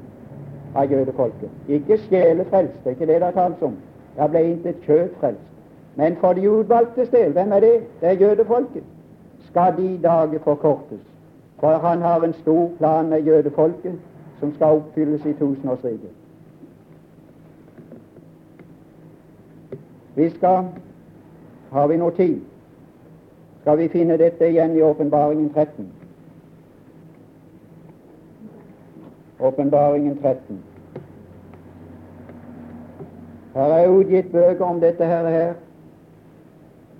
[0.74, 1.50] av jødefolket.
[1.68, 3.76] Ikke sjelefrelst, det er ikke det det tales om.
[4.16, 5.48] Da ble intet kjøtt frelst.
[5.96, 7.74] Men for de utvalgtes del, hvem er det?
[8.00, 8.84] Det er jødefolket.
[9.48, 11.00] Skal de dager forkortes?
[11.60, 13.98] For han har en stor plan med jødefolket
[14.40, 16.10] som skal oppfylles i tusenårsriket.
[20.14, 20.64] Vi skal
[21.72, 22.40] Har vi noe tid?
[23.60, 25.86] Skal vi finne dette igjen i Åpenbaringen 13?
[29.40, 30.58] Åpenbaringen 13.
[33.54, 35.54] Her er utgitt bøker om dette her, her,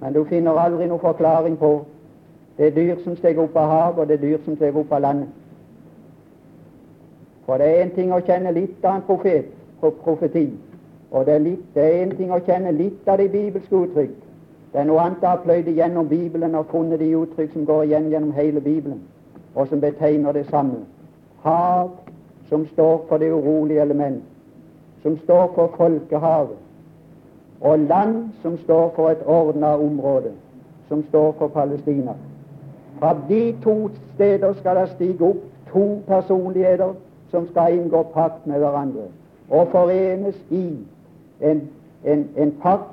[0.01, 1.73] men du finner aldri noen forklaring på
[2.59, 4.93] det er dyr som steg opp av havet, og det er dyr som steg opp
[4.93, 5.29] av landet.
[7.47, 9.49] For det er en ting å kjenne litt av en profet,
[9.81, 10.45] profeti,
[11.11, 11.49] og det er,
[12.05, 14.13] én ting å kjenne litt av de bibelske uttrykk.
[14.73, 17.89] Det er noe annet å ha pløyd gjennom Bibelen og funnet de uttrykk som går
[17.89, 19.03] igjen gjennom hele Bibelen,
[19.55, 20.85] og som betegner det samme.
[21.43, 21.91] Hav,
[22.49, 24.23] som står for det urolige element,
[25.03, 26.59] som står for folkehavet,
[27.61, 30.33] og land, som står for et ordna område,
[30.89, 32.13] som står for Palestina.
[32.99, 35.37] Fra de to steder skal det stige opp
[35.73, 36.95] to personligheter
[37.31, 39.09] som skal inngå pakt med hverandre
[39.51, 40.79] og forenes i
[41.41, 41.63] en,
[42.05, 42.93] en, en pakt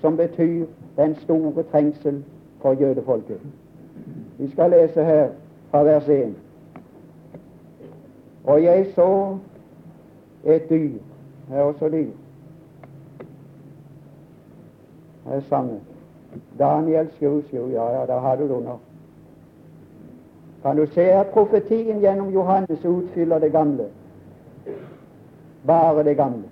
[0.00, 2.24] som betyr den store trengsel
[2.62, 3.40] for jødefolket.
[4.38, 5.28] Vi skal lese her
[5.70, 6.34] fra vers 1.
[8.44, 9.36] Og jeg så
[10.46, 10.98] et dyr.
[11.52, 12.10] Er også dyr.
[15.24, 15.80] Det er samme.
[16.58, 18.80] Daniel hus, jo, ja, ja, der har du det under.
[20.62, 23.84] Kan du se at profetien gjennom Johannes utfyller det gamle?
[25.66, 26.44] Bare det gamle.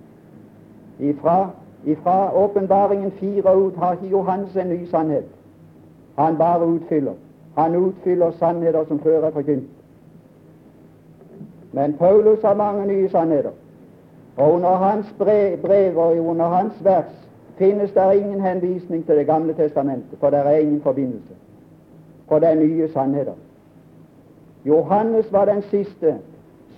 [0.98, 1.50] Ifra
[1.84, 5.24] Ifra åpenbaringen fire ut har ikke Johannes en ny sannhet.
[6.16, 7.14] Han bare utfyller.
[7.56, 9.70] Han utfyller sannheter som før er forkynt.
[11.72, 13.50] Men Paulus har mange nye sannheter.
[14.38, 17.28] Og under hans brev og under hans vers
[17.58, 21.34] finnes det ingen henvisning til Det gamle testamentet, for det er ingen forbindelse.
[22.28, 23.32] For det er nye sannheter.
[24.64, 26.18] Johannes var den siste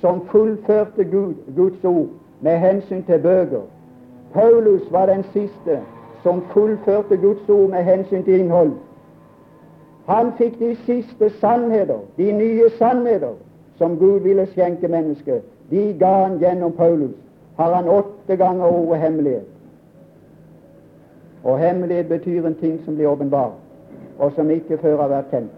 [0.00, 2.06] som fullførte Gud, Guds ord
[2.40, 3.60] med hensyn til bøker
[4.32, 5.80] Paulus var den siste
[6.22, 8.72] som fullførte Guds ord med hensyn til innhold.
[10.06, 13.34] Han fikk de siste sannheter, de nye sannheter,
[13.78, 15.42] som Gud ville skjenke mennesket.
[15.70, 17.16] De ga han gjennom Paulus.
[17.60, 19.46] Har han åtte ganger ordet hemmelighet.
[21.44, 23.50] Og hemmelighet betyr en ting som blir åpenbar,
[24.18, 25.50] og som ikke før har vært kjent.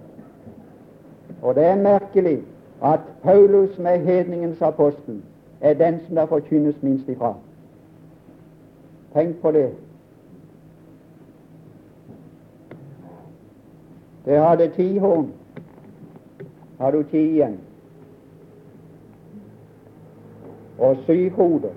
[1.43, 2.41] Og det er merkelig
[2.83, 5.21] at Paulus med hedningens apostel
[5.61, 7.35] er den som der forkynnes minst ifra.
[9.15, 9.71] Tenk på det.
[14.25, 15.31] Det hadde ti horn.
[16.79, 17.61] Har du ti igjen?
[20.79, 21.71] Og syv hoder.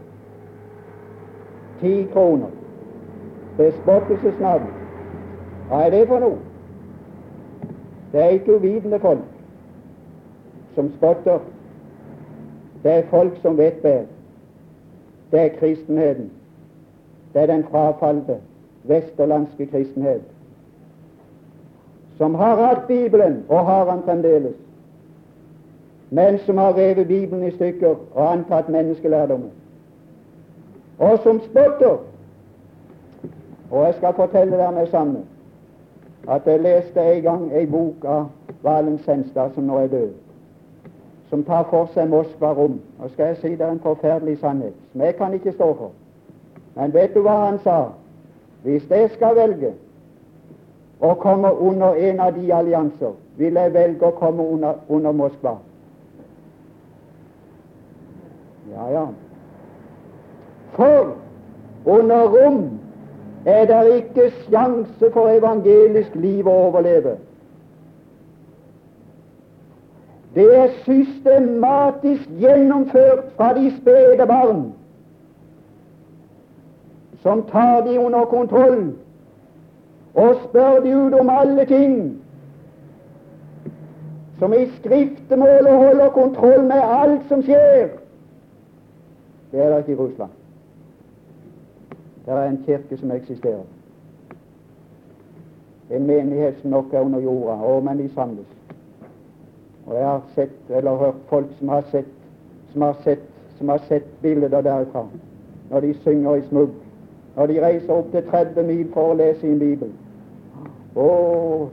[1.80, 2.52] Ti kroner.
[3.58, 4.68] Bespottelsesnavn.
[5.70, 6.38] Hva er det for noe?
[8.12, 9.24] Det er ikke uvitende folk
[10.76, 11.40] som spotter.
[12.84, 14.06] Det er folk som vet bedre.
[15.32, 16.32] Det er kristenheten.
[17.34, 18.40] Det er den frafalne
[18.84, 20.22] vesterlandske kristenhet
[22.18, 24.56] som har hatt Bibelen, og har han fremdeles,
[26.10, 29.52] men som har revet Bibelen i stykker og antatt menneskelærdommen,
[31.00, 31.98] og som spotter.
[33.72, 35.20] Og jeg skal fortelle dere med samme
[36.28, 38.30] at jeg leste en gang ei bok av
[38.64, 40.14] Valen Senstad, som nå er død,
[41.30, 42.80] som tar for seg Moskva rom.
[43.00, 45.92] Og skal jeg si det er en forferdelig sannhet, som jeg kan ikke stå for.
[46.76, 47.78] Men vet du hva han sa?
[48.64, 49.76] Hvis jeg skal velge
[51.00, 55.58] å komme under en av de allianser, vil jeg velge å komme under, under Moskva.
[58.72, 59.06] Ja, ja.
[60.76, 61.16] For
[61.86, 62.80] under Rom
[63.46, 67.16] er det ikke sjanse for evangelisk liv å overleve.
[70.36, 74.66] Det er systematisk gjennomført fra de spede barn
[77.24, 78.92] som tar de under kontroll
[80.16, 81.96] og spør de ut om alle ting,
[84.40, 87.96] som i skriftemålet holder kontroll med alt som skjer.
[89.52, 90.32] Det er det ikke i Russland.
[92.26, 93.64] Det er en kirke som eksisterer.
[95.92, 97.60] En menighet som nok er under jorda.
[97.62, 98.48] Å, men de samles.
[99.86, 102.10] Og jeg har sett, eller hørt folk som har sett,
[102.74, 105.06] som har sett, som har sett bilder derfra
[105.70, 106.74] når de synger i smugg
[107.36, 109.92] når de reiser opp til 30 mil for å lese en bibel.
[110.96, 111.08] Å,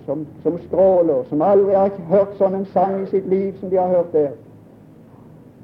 [0.06, 3.78] som, som stråler, som aldri har hørt sånn en sang i sitt liv som de
[3.78, 4.32] har hørt der.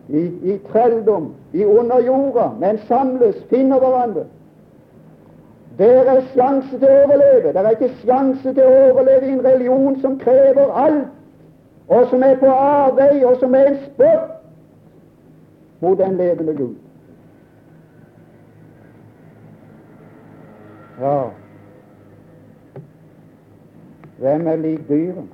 [0.09, 0.23] I,
[0.53, 4.29] i trelldom, i under jorda, men samles, finner hverandre.
[5.79, 7.53] Der er sjanse til å overleve.
[7.53, 11.07] Det er ikke sjanse til å overleve i en religion som krever alt,
[11.89, 14.35] og som er på avvei, og som er en spott
[15.81, 16.75] mot den levende Gud.
[20.99, 21.31] Ja,
[24.19, 25.25] hvem er lik dyret?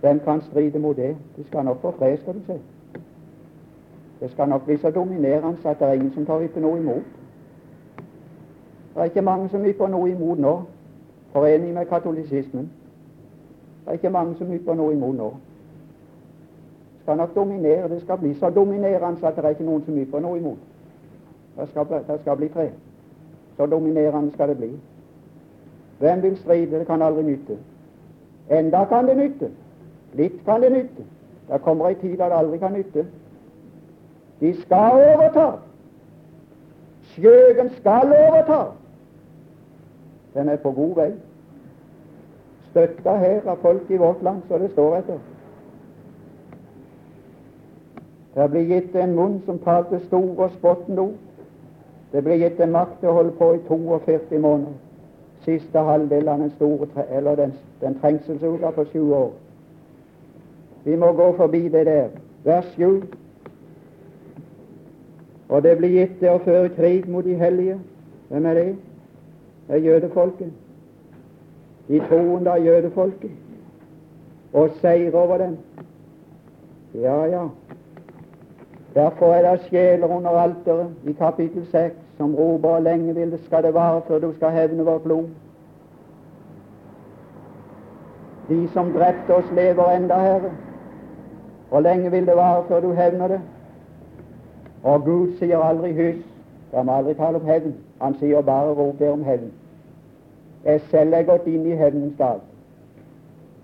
[0.00, 1.16] Hvem kan stride mot det?
[1.36, 2.60] Det skal nok få fred, skal du se.
[4.20, 7.19] Det skal nok bli så dominerende at det er ingen som tar ikke noe imot.
[8.94, 10.54] Det er ikke mange som ypper noe imot nå,
[11.32, 12.70] forening med katolisismen.
[13.84, 15.30] Det er ikke mange som ypper noe imot nå.
[15.30, 17.88] Det skal nok dominere.
[17.88, 20.58] Det skal bli så dominerende at det er ikke noen som ypper noe imot.
[21.56, 22.70] Det skal, det skal bli tre.
[23.56, 24.70] Så dominerende skal det bli.
[25.98, 26.78] Hvem vil stride?
[26.78, 27.58] Det kan aldri nytte.
[28.50, 29.50] Enda kan det nytte.
[30.12, 31.04] Litt kan det nytte.
[31.48, 33.06] Det kommer ei tid da det aldri kan nytte.
[34.40, 35.50] De skal overta.
[37.20, 38.60] Skjøgen skal overta.
[40.34, 41.10] Den er på god vei.
[42.70, 45.18] Støtta her av folk i vårt land, så det står etter.
[48.34, 51.18] Det blir gitt en munn som talte store og spottende ord.
[52.12, 54.78] Det blir gitt en makt til å holde på i 42 måneder.
[55.44, 59.30] Siste halvdel av den store eller den, den trengselsuka på sju år.
[60.84, 62.08] Vi må gå forbi det der.
[62.44, 63.02] Vers sju.
[65.50, 67.78] Og det blir gitt det å føre krig mot de hellige.
[68.30, 68.66] Hvem er det?
[69.66, 70.52] Det er jødefolket.
[71.88, 73.30] De troende av jødefolket.
[74.52, 75.58] Og seire over dem.
[76.94, 77.48] Ja, ja.
[78.94, 83.38] Derfor er det sjeler under alteret i kapittel 6 som roper og lenge vil det
[83.44, 85.28] skal det vare før du skal hevne vårt blod.
[88.48, 90.50] De som drepte oss, lever enda, Herre.
[91.68, 93.40] Hvor lenge vil det vare før du hevner det?
[94.82, 96.22] Og Gud sier aldri hysj.
[96.74, 97.74] Han må aldri tale om hevn.
[98.00, 99.50] Han sier bare rop om hevn.
[100.64, 102.40] Jeg selv er gått inn i hevnens dag.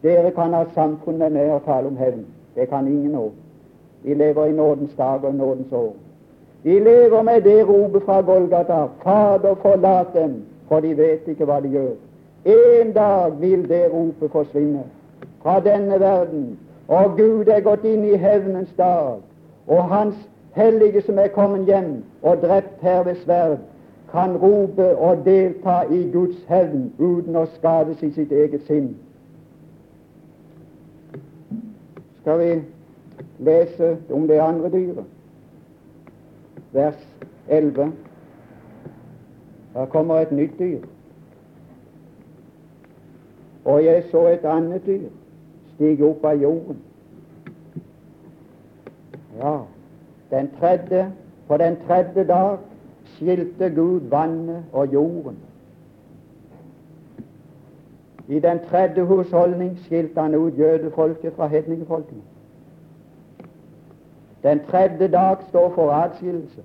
[0.03, 2.25] Dere kan ha samfunn med og tale om hevn.
[2.55, 3.31] Det kan ingen nå.
[4.03, 5.93] Vi lever i nådens dag og nådens år.
[6.62, 11.61] Vi lever med det ropet fra Golgata Fader, forlat dem, for de vet ikke hva
[11.61, 11.93] de gjør.
[12.45, 14.83] En dag vil det ropet forsvinne
[15.43, 16.59] fra denne verden,
[16.89, 19.19] og Gud er gått inn i hevnens dag,
[19.67, 20.17] og Hans
[20.57, 23.59] hellige som er kommet hjem og drept her ved sverd,
[24.11, 28.95] kan rope og delta i Guds hevn uten å skades i sitt eget sinn.
[32.21, 32.51] Skal vi
[33.39, 35.05] lese om det andre dyret.
[36.73, 37.07] Vers
[37.49, 37.93] 11.
[39.75, 40.81] Der kommer et nytt dyr.
[43.65, 45.09] Og jeg så et annet dyr
[45.75, 46.79] stige opp av jorden.
[49.37, 49.57] Ja,
[50.31, 51.12] den tredje,
[51.49, 52.59] på den tredje dag
[53.05, 55.37] skilte Gud vannet og jorden.
[58.29, 62.22] I den tredje husholdning skilte han ut jødefolket fra hedningefolkene.
[64.43, 66.62] Den tredje dag står for adskillelse.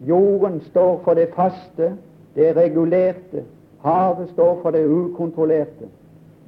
[0.00, 1.96] Jorden står for det faste,
[2.34, 3.44] det regulerte.
[3.84, 5.88] Havet står for det ukontrollerte,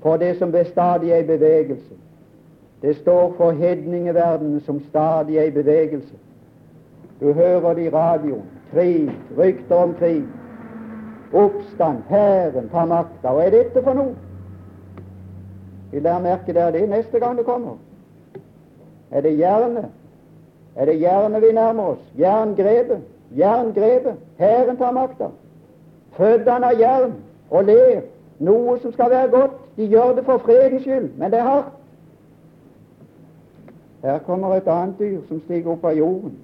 [0.03, 1.95] for det som bestandig er i bevegelse.
[2.85, 6.15] Det står for hedningeverdenen som stadig er i bevegelse.
[7.21, 8.43] Du hører det i radioen.
[8.73, 10.23] Krig, rykter om krig.
[11.33, 13.33] Oppstand, hæren tar makta.
[13.33, 14.13] Hva er dette for noe?
[15.93, 17.79] Vil dere merke dere det neste gang det kommer?
[19.11, 19.87] Er det jernet?
[20.77, 22.03] Er det jernet vi nærmer oss?
[22.19, 23.01] Jerngrepet?
[23.37, 24.21] Jerngrepet?
[24.39, 25.31] Hæren tar makta.
[26.19, 27.17] Føddene av jern
[27.51, 28.05] og ler.
[28.39, 29.57] Noe som skal være godt.
[29.77, 31.73] De gjør det for fredens skyld, men det er hardt.
[34.05, 36.39] Her kommer et annet dyr som stiger opp av jorden.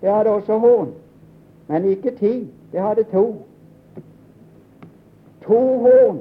[0.00, 0.88] Det hadde også horn,
[1.68, 2.50] men ikke ti.
[2.72, 3.36] Det hadde to.
[5.46, 6.18] To horn.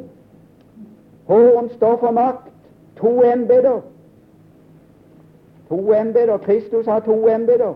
[1.26, 2.52] Horn står for makt.
[2.98, 3.82] To embeter.
[5.70, 6.38] To embeter.
[6.38, 7.74] Kristus har to embeter.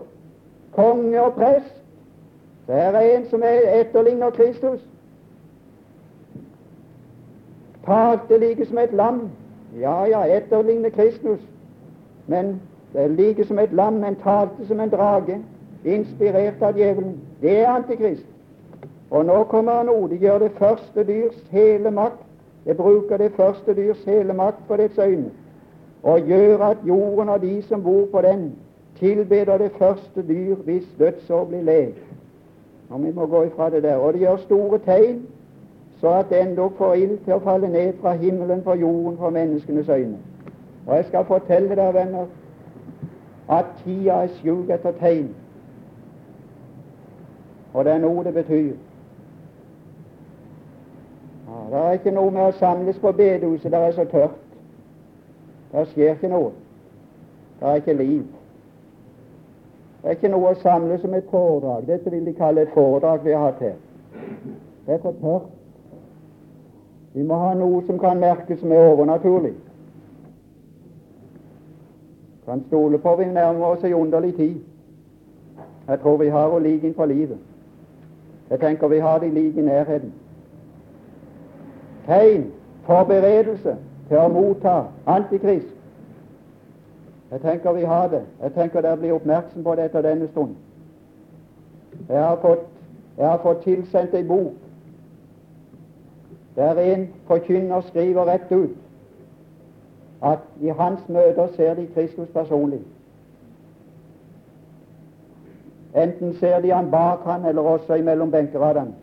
[0.72, 1.74] Konge og prest.
[2.66, 4.80] Det er en som er etterligner Kristus.
[7.86, 9.30] Talte like som et lam.
[9.80, 11.40] Ja, ja, etterligner Kristus.
[12.26, 12.60] Men
[12.92, 15.38] det er like som et lam, men talte som en drage,
[15.84, 17.20] inspirert av djevelen.
[17.42, 18.26] Det er Antikrist.
[19.10, 20.10] Og nå kommer han ord.
[20.10, 22.26] De gjør det første dyrs hele makt.
[22.64, 25.30] Det bruker det første dyrs hele makt på dets øyne
[26.02, 28.52] og gjør at jorden og de som bor på den,
[28.98, 31.94] tilbeder det første dyr hvis dødsår blir lek.
[32.90, 33.96] Og vi må gå ifra det der.
[33.96, 35.22] Og det gjør store tegn,
[36.00, 39.30] så at det endog får ild til å falle ned fra himmelen på jorden for
[39.30, 40.16] menneskenes øyne.
[40.86, 42.26] Og jeg skal fortelle dere, venner,
[43.50, 45.34] at tida er sjuk etter tegn.
[47.74, 48.72] Og det er noe det betyr.
[51.50, 54.38] Ja, det er ikke noe med å samles på bedehuset, det er så tørt.
[55.72, 56.50] Det skjer ikke noe.
[57.60, 58.26] Det er ikke liv.
[60.02, 61.86] Det er ikke noe å samle som et foredrag.
[61.86, 63.78] Dette vil de kalle et foredrag vi har hatt her.
[64.86, 65.50] Det er for tørt.
[67.12, 69.56] Vi må ha noe som kan merkes som er overnaturlig.
[72.50, 74.54] Kan stole på vi nærmer oss ei underlig tid.
[75.88, 77.38] Jeg tror vi har å like innenfor livet.
[78.50, 80.10] Jeg tenker vi har det like i nærheten.
[82.06, 82.48] Tegn,
[82.88, 83.76] forberedelse,
[84.08, 84.74] til å motta
[85.06, 85.78] Antikrist.
[87.30, 88.24] Jeg tenker vi har det.
[88.42, 90.58] Jeg tenker dere blir oppmerksom på det etter denne stund.
[92.08, 92.66] Jeg har fått,
[93.18, 94.58] jeg har fått tilsendt ei bok
[96.56, 98.89] der en forkynner skriver rett ut
[100.22, 102.80] at i hans møter ser de Kristus personlig.
[105.96, 108.94] Enten ser de han bak han eller også imellom benkeradene.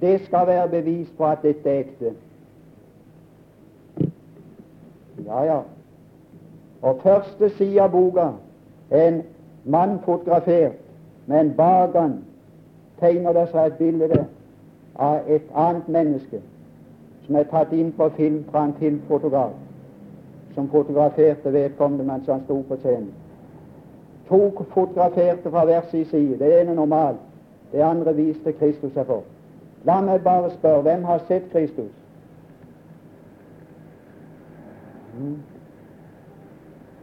[0.00, 2.14] Det skal være bevis på at dette er ekte.
[5.26, 5.60] Ja, ja.
[6.82, 8.28] Og første side av boka
[8.90, 9.22] er en
[9.64, 10.72] mann fotografert,
[11.26, 12.24] men bak han
[13.00, 14.26] tegner det seg et bilde
[14.96, 16.40] av et annet menneske
[17.26, 19.52] som er tatt inn på film fra en filmfotograf
[20.54, 23.12] som fotograferte vedkommende mens han sto på scenen.
[24.28, 26.38] To fotograferte fra hver sin side.
[26.38, 27.20] Det ene normalt,
[27.72, 29.22] det andre viste Kristus seg for.
[29.84, 31.90] La meg bare spørre hvem har sett Kristus?
[35.18, 35.38] Mm.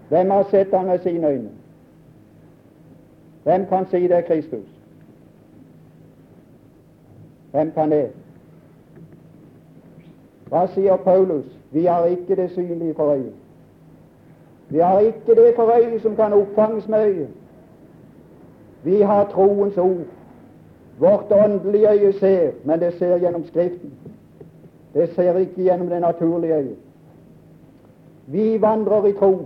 [0.10, 1.50] Hvem har sett han med sine øyne?
[3.44, 4.68] Hvem kan si det er Kristus?
[7.52, 8.12] Hvem kan det?
[10.50, 11.57] Hva sier Paulus?
[11.72, 13.34] Vi har ikke det synlige for øyet.
[14.70, 17.28] Vi har ikke det for øyet som kan oppfanges med øyet.
[18.84, 20.06] Vi har troens ord.
[21.00, 23.94] Vårt åndelige øye ser, men det ser gjennom Skriften.
[24.94, 26.78] Det ser ikke gjennom det naturlige øyet.
[28.28, 29.42] Vi vandrer i tro.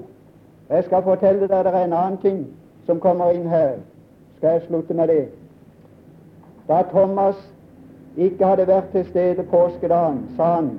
[0.70, 2.48] Jeg skal fortelle dere det er en annen ting
[2.86, 3.72] som kommer inn her.
[4.38, 5.28] Skal jeg slutte med det?
[6.68, 7.36] Da Thomas
[8.18, 10.72] ikke hadde vært til stede påskedagen, sa han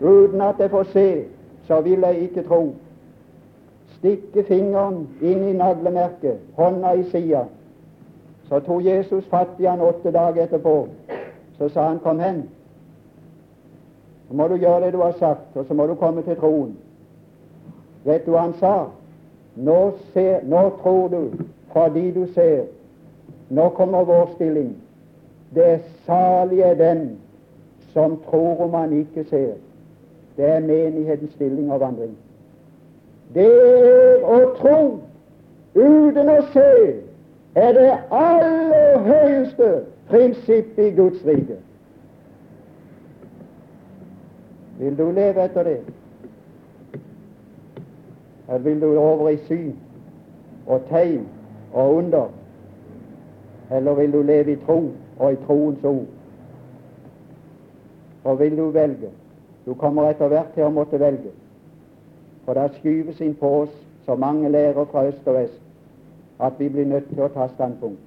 [0.00, 1.24] uten at jeg får se,
[1.66, 2.74] så vil jeg ikke tro.
[3.98, 7.44] Stikke fingeren inn i naglemerket, hånda i sida.
[8.48, 10.88] Så tok Jesus fatt i han åtte dager etterpå.
[11.58, 12.42] Så sa han, kom hen.
[14.28, 16.74] Så må du gjøre det du har sagt, og så må du komme til troen.
[18.04, 18.74] Vet du hva han sa?
[19.56, 19.78] Nå,
[20.14, 21.22] ser, nå tror du
[21.72, 22.64] fordi du ser.
[23.50, 24.76] Nå kommer vår stilling.
[25.54, 27.18] Det salige er den
[27.92, 29.52] som tror om han ikke ser.
[30.40, 32.12] Det er menighetens stilling og vandring.
[33.34, 33.50] Det
[34.24, 34.78] å tro
[35.74, 36.70] uten å se
[37.60, 39.68] er det aller høyeste
[40.08, 41.60] prinsipp i Guds rike.
[44.80, 45.78] Vil du leve etter det?
[48.48, 49.76] Eller vil du over i syn
[50.66, 51.26] og tegn
[51.72, 52.28] og under?
[53.70, 54.86] Eller vil du leve i tro
[55.18, 56.06] og i troens ord?
[58.24, 59.18] Og vil du velge?
[59.66, 61.32] Du kommer etter hvert til å måtte velge.
[62.44, 63.74] For det skyves inn på oss
[64.06, 65.60] så mange lærer fra øst og vest
[66.40, 68.06] at vi blir nødt til å ta standpunkt.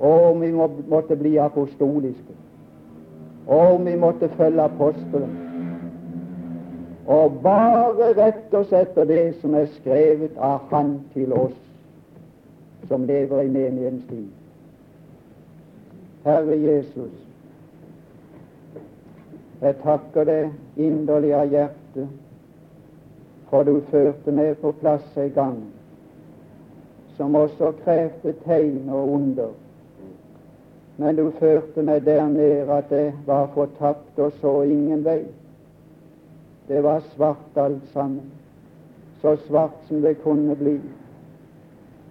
[0.00, 2.34] Og om vi må, måtte bli apostoliske,
[3.46, 5.36] og om vi måtte følge apostelen,
[7.06, 11.56] og bare rette oss etter det som er skrevet av Han til oss
[12.88, 14.28] som lever i menighetens tid.
[16.24, 17.29] Herre Jesus,
[19.60, 22.08] jeg takker deg inderlig av hjertet,
[23.50, 25.58] for du førte meg på plass en gang
[27.20, 29.50] som også krevde tegn og under.
[30.96, 35.26] Men du førte meg der ned at det var fortapt og så ingen vei.
[36.68, 38.30] Det var svart alt sammen,
[39.20, 40.78] så svart som det kunne bli.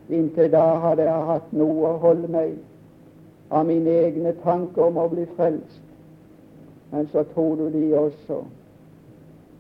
[0.10, 2.58] Inntil da hadde jeg hatt noe å holde meg
[3.50, 5.89] av mine egne tanker om å bli frelst.
[6.92, 8.44] Men så tok du de også.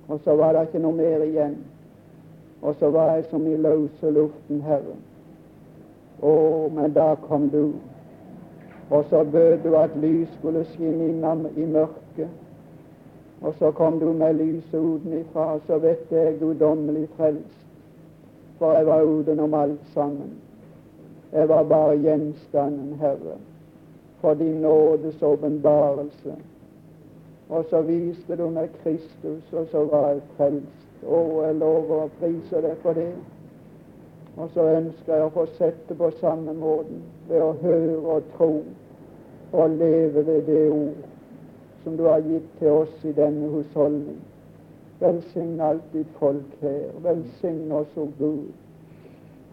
[0.07, 1.57] Og så var det ikke noe mer igjen.
[2.61, 4.97] Og så var jeg som i løse luften, Herre.
[6.21, 6.33] Å,
[6.75, 7.73] men da kom du.
[8.89, 12.29] Og så bød du at lys skulle skinne inn i mørket.
[13.41, 17.65] Og så kom du med lyset utenifra, og så vet jeg guddommelig frelst.
[18.59, 20.33] For jeg var utenom alt sammen.
[21.31, 23.37] Jeg var bare gjenstanden, Herre,
[24.19, 26.35] for din nådes åpenbarelse.
[27.49, 30.85] Og så viste du meg Kristus, og så var jeg frelst.
[31.01, 33.11] Å, jeg lover å prise deg for det.
[34.37, 38.51] Og så ønsker jeg å få sette på samme måten ved å høre og tro
[39.49, 41.07] og leve ved det ord
[41.83, 44.19] som du har gitt til oss i denne husholdning.
[44.99, 46.91] Velsign alt ditt folk her.
[47.01, 48.51] Velsign oss, o Gud,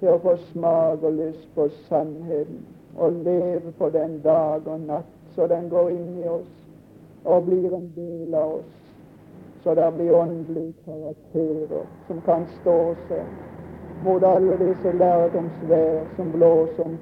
[0.00, 2.60] til å få smak og lyst på sannheten
[2.96, 6.65] og leve på den dag og natt så den går inn i oss
[7.26, 8.76] og blir en del av oss,
[9.62, 13.26] så det blir åndelige karakterer som kan stå seg
[14.06, 16.98] mot alle disse lærdomsvær som blåser om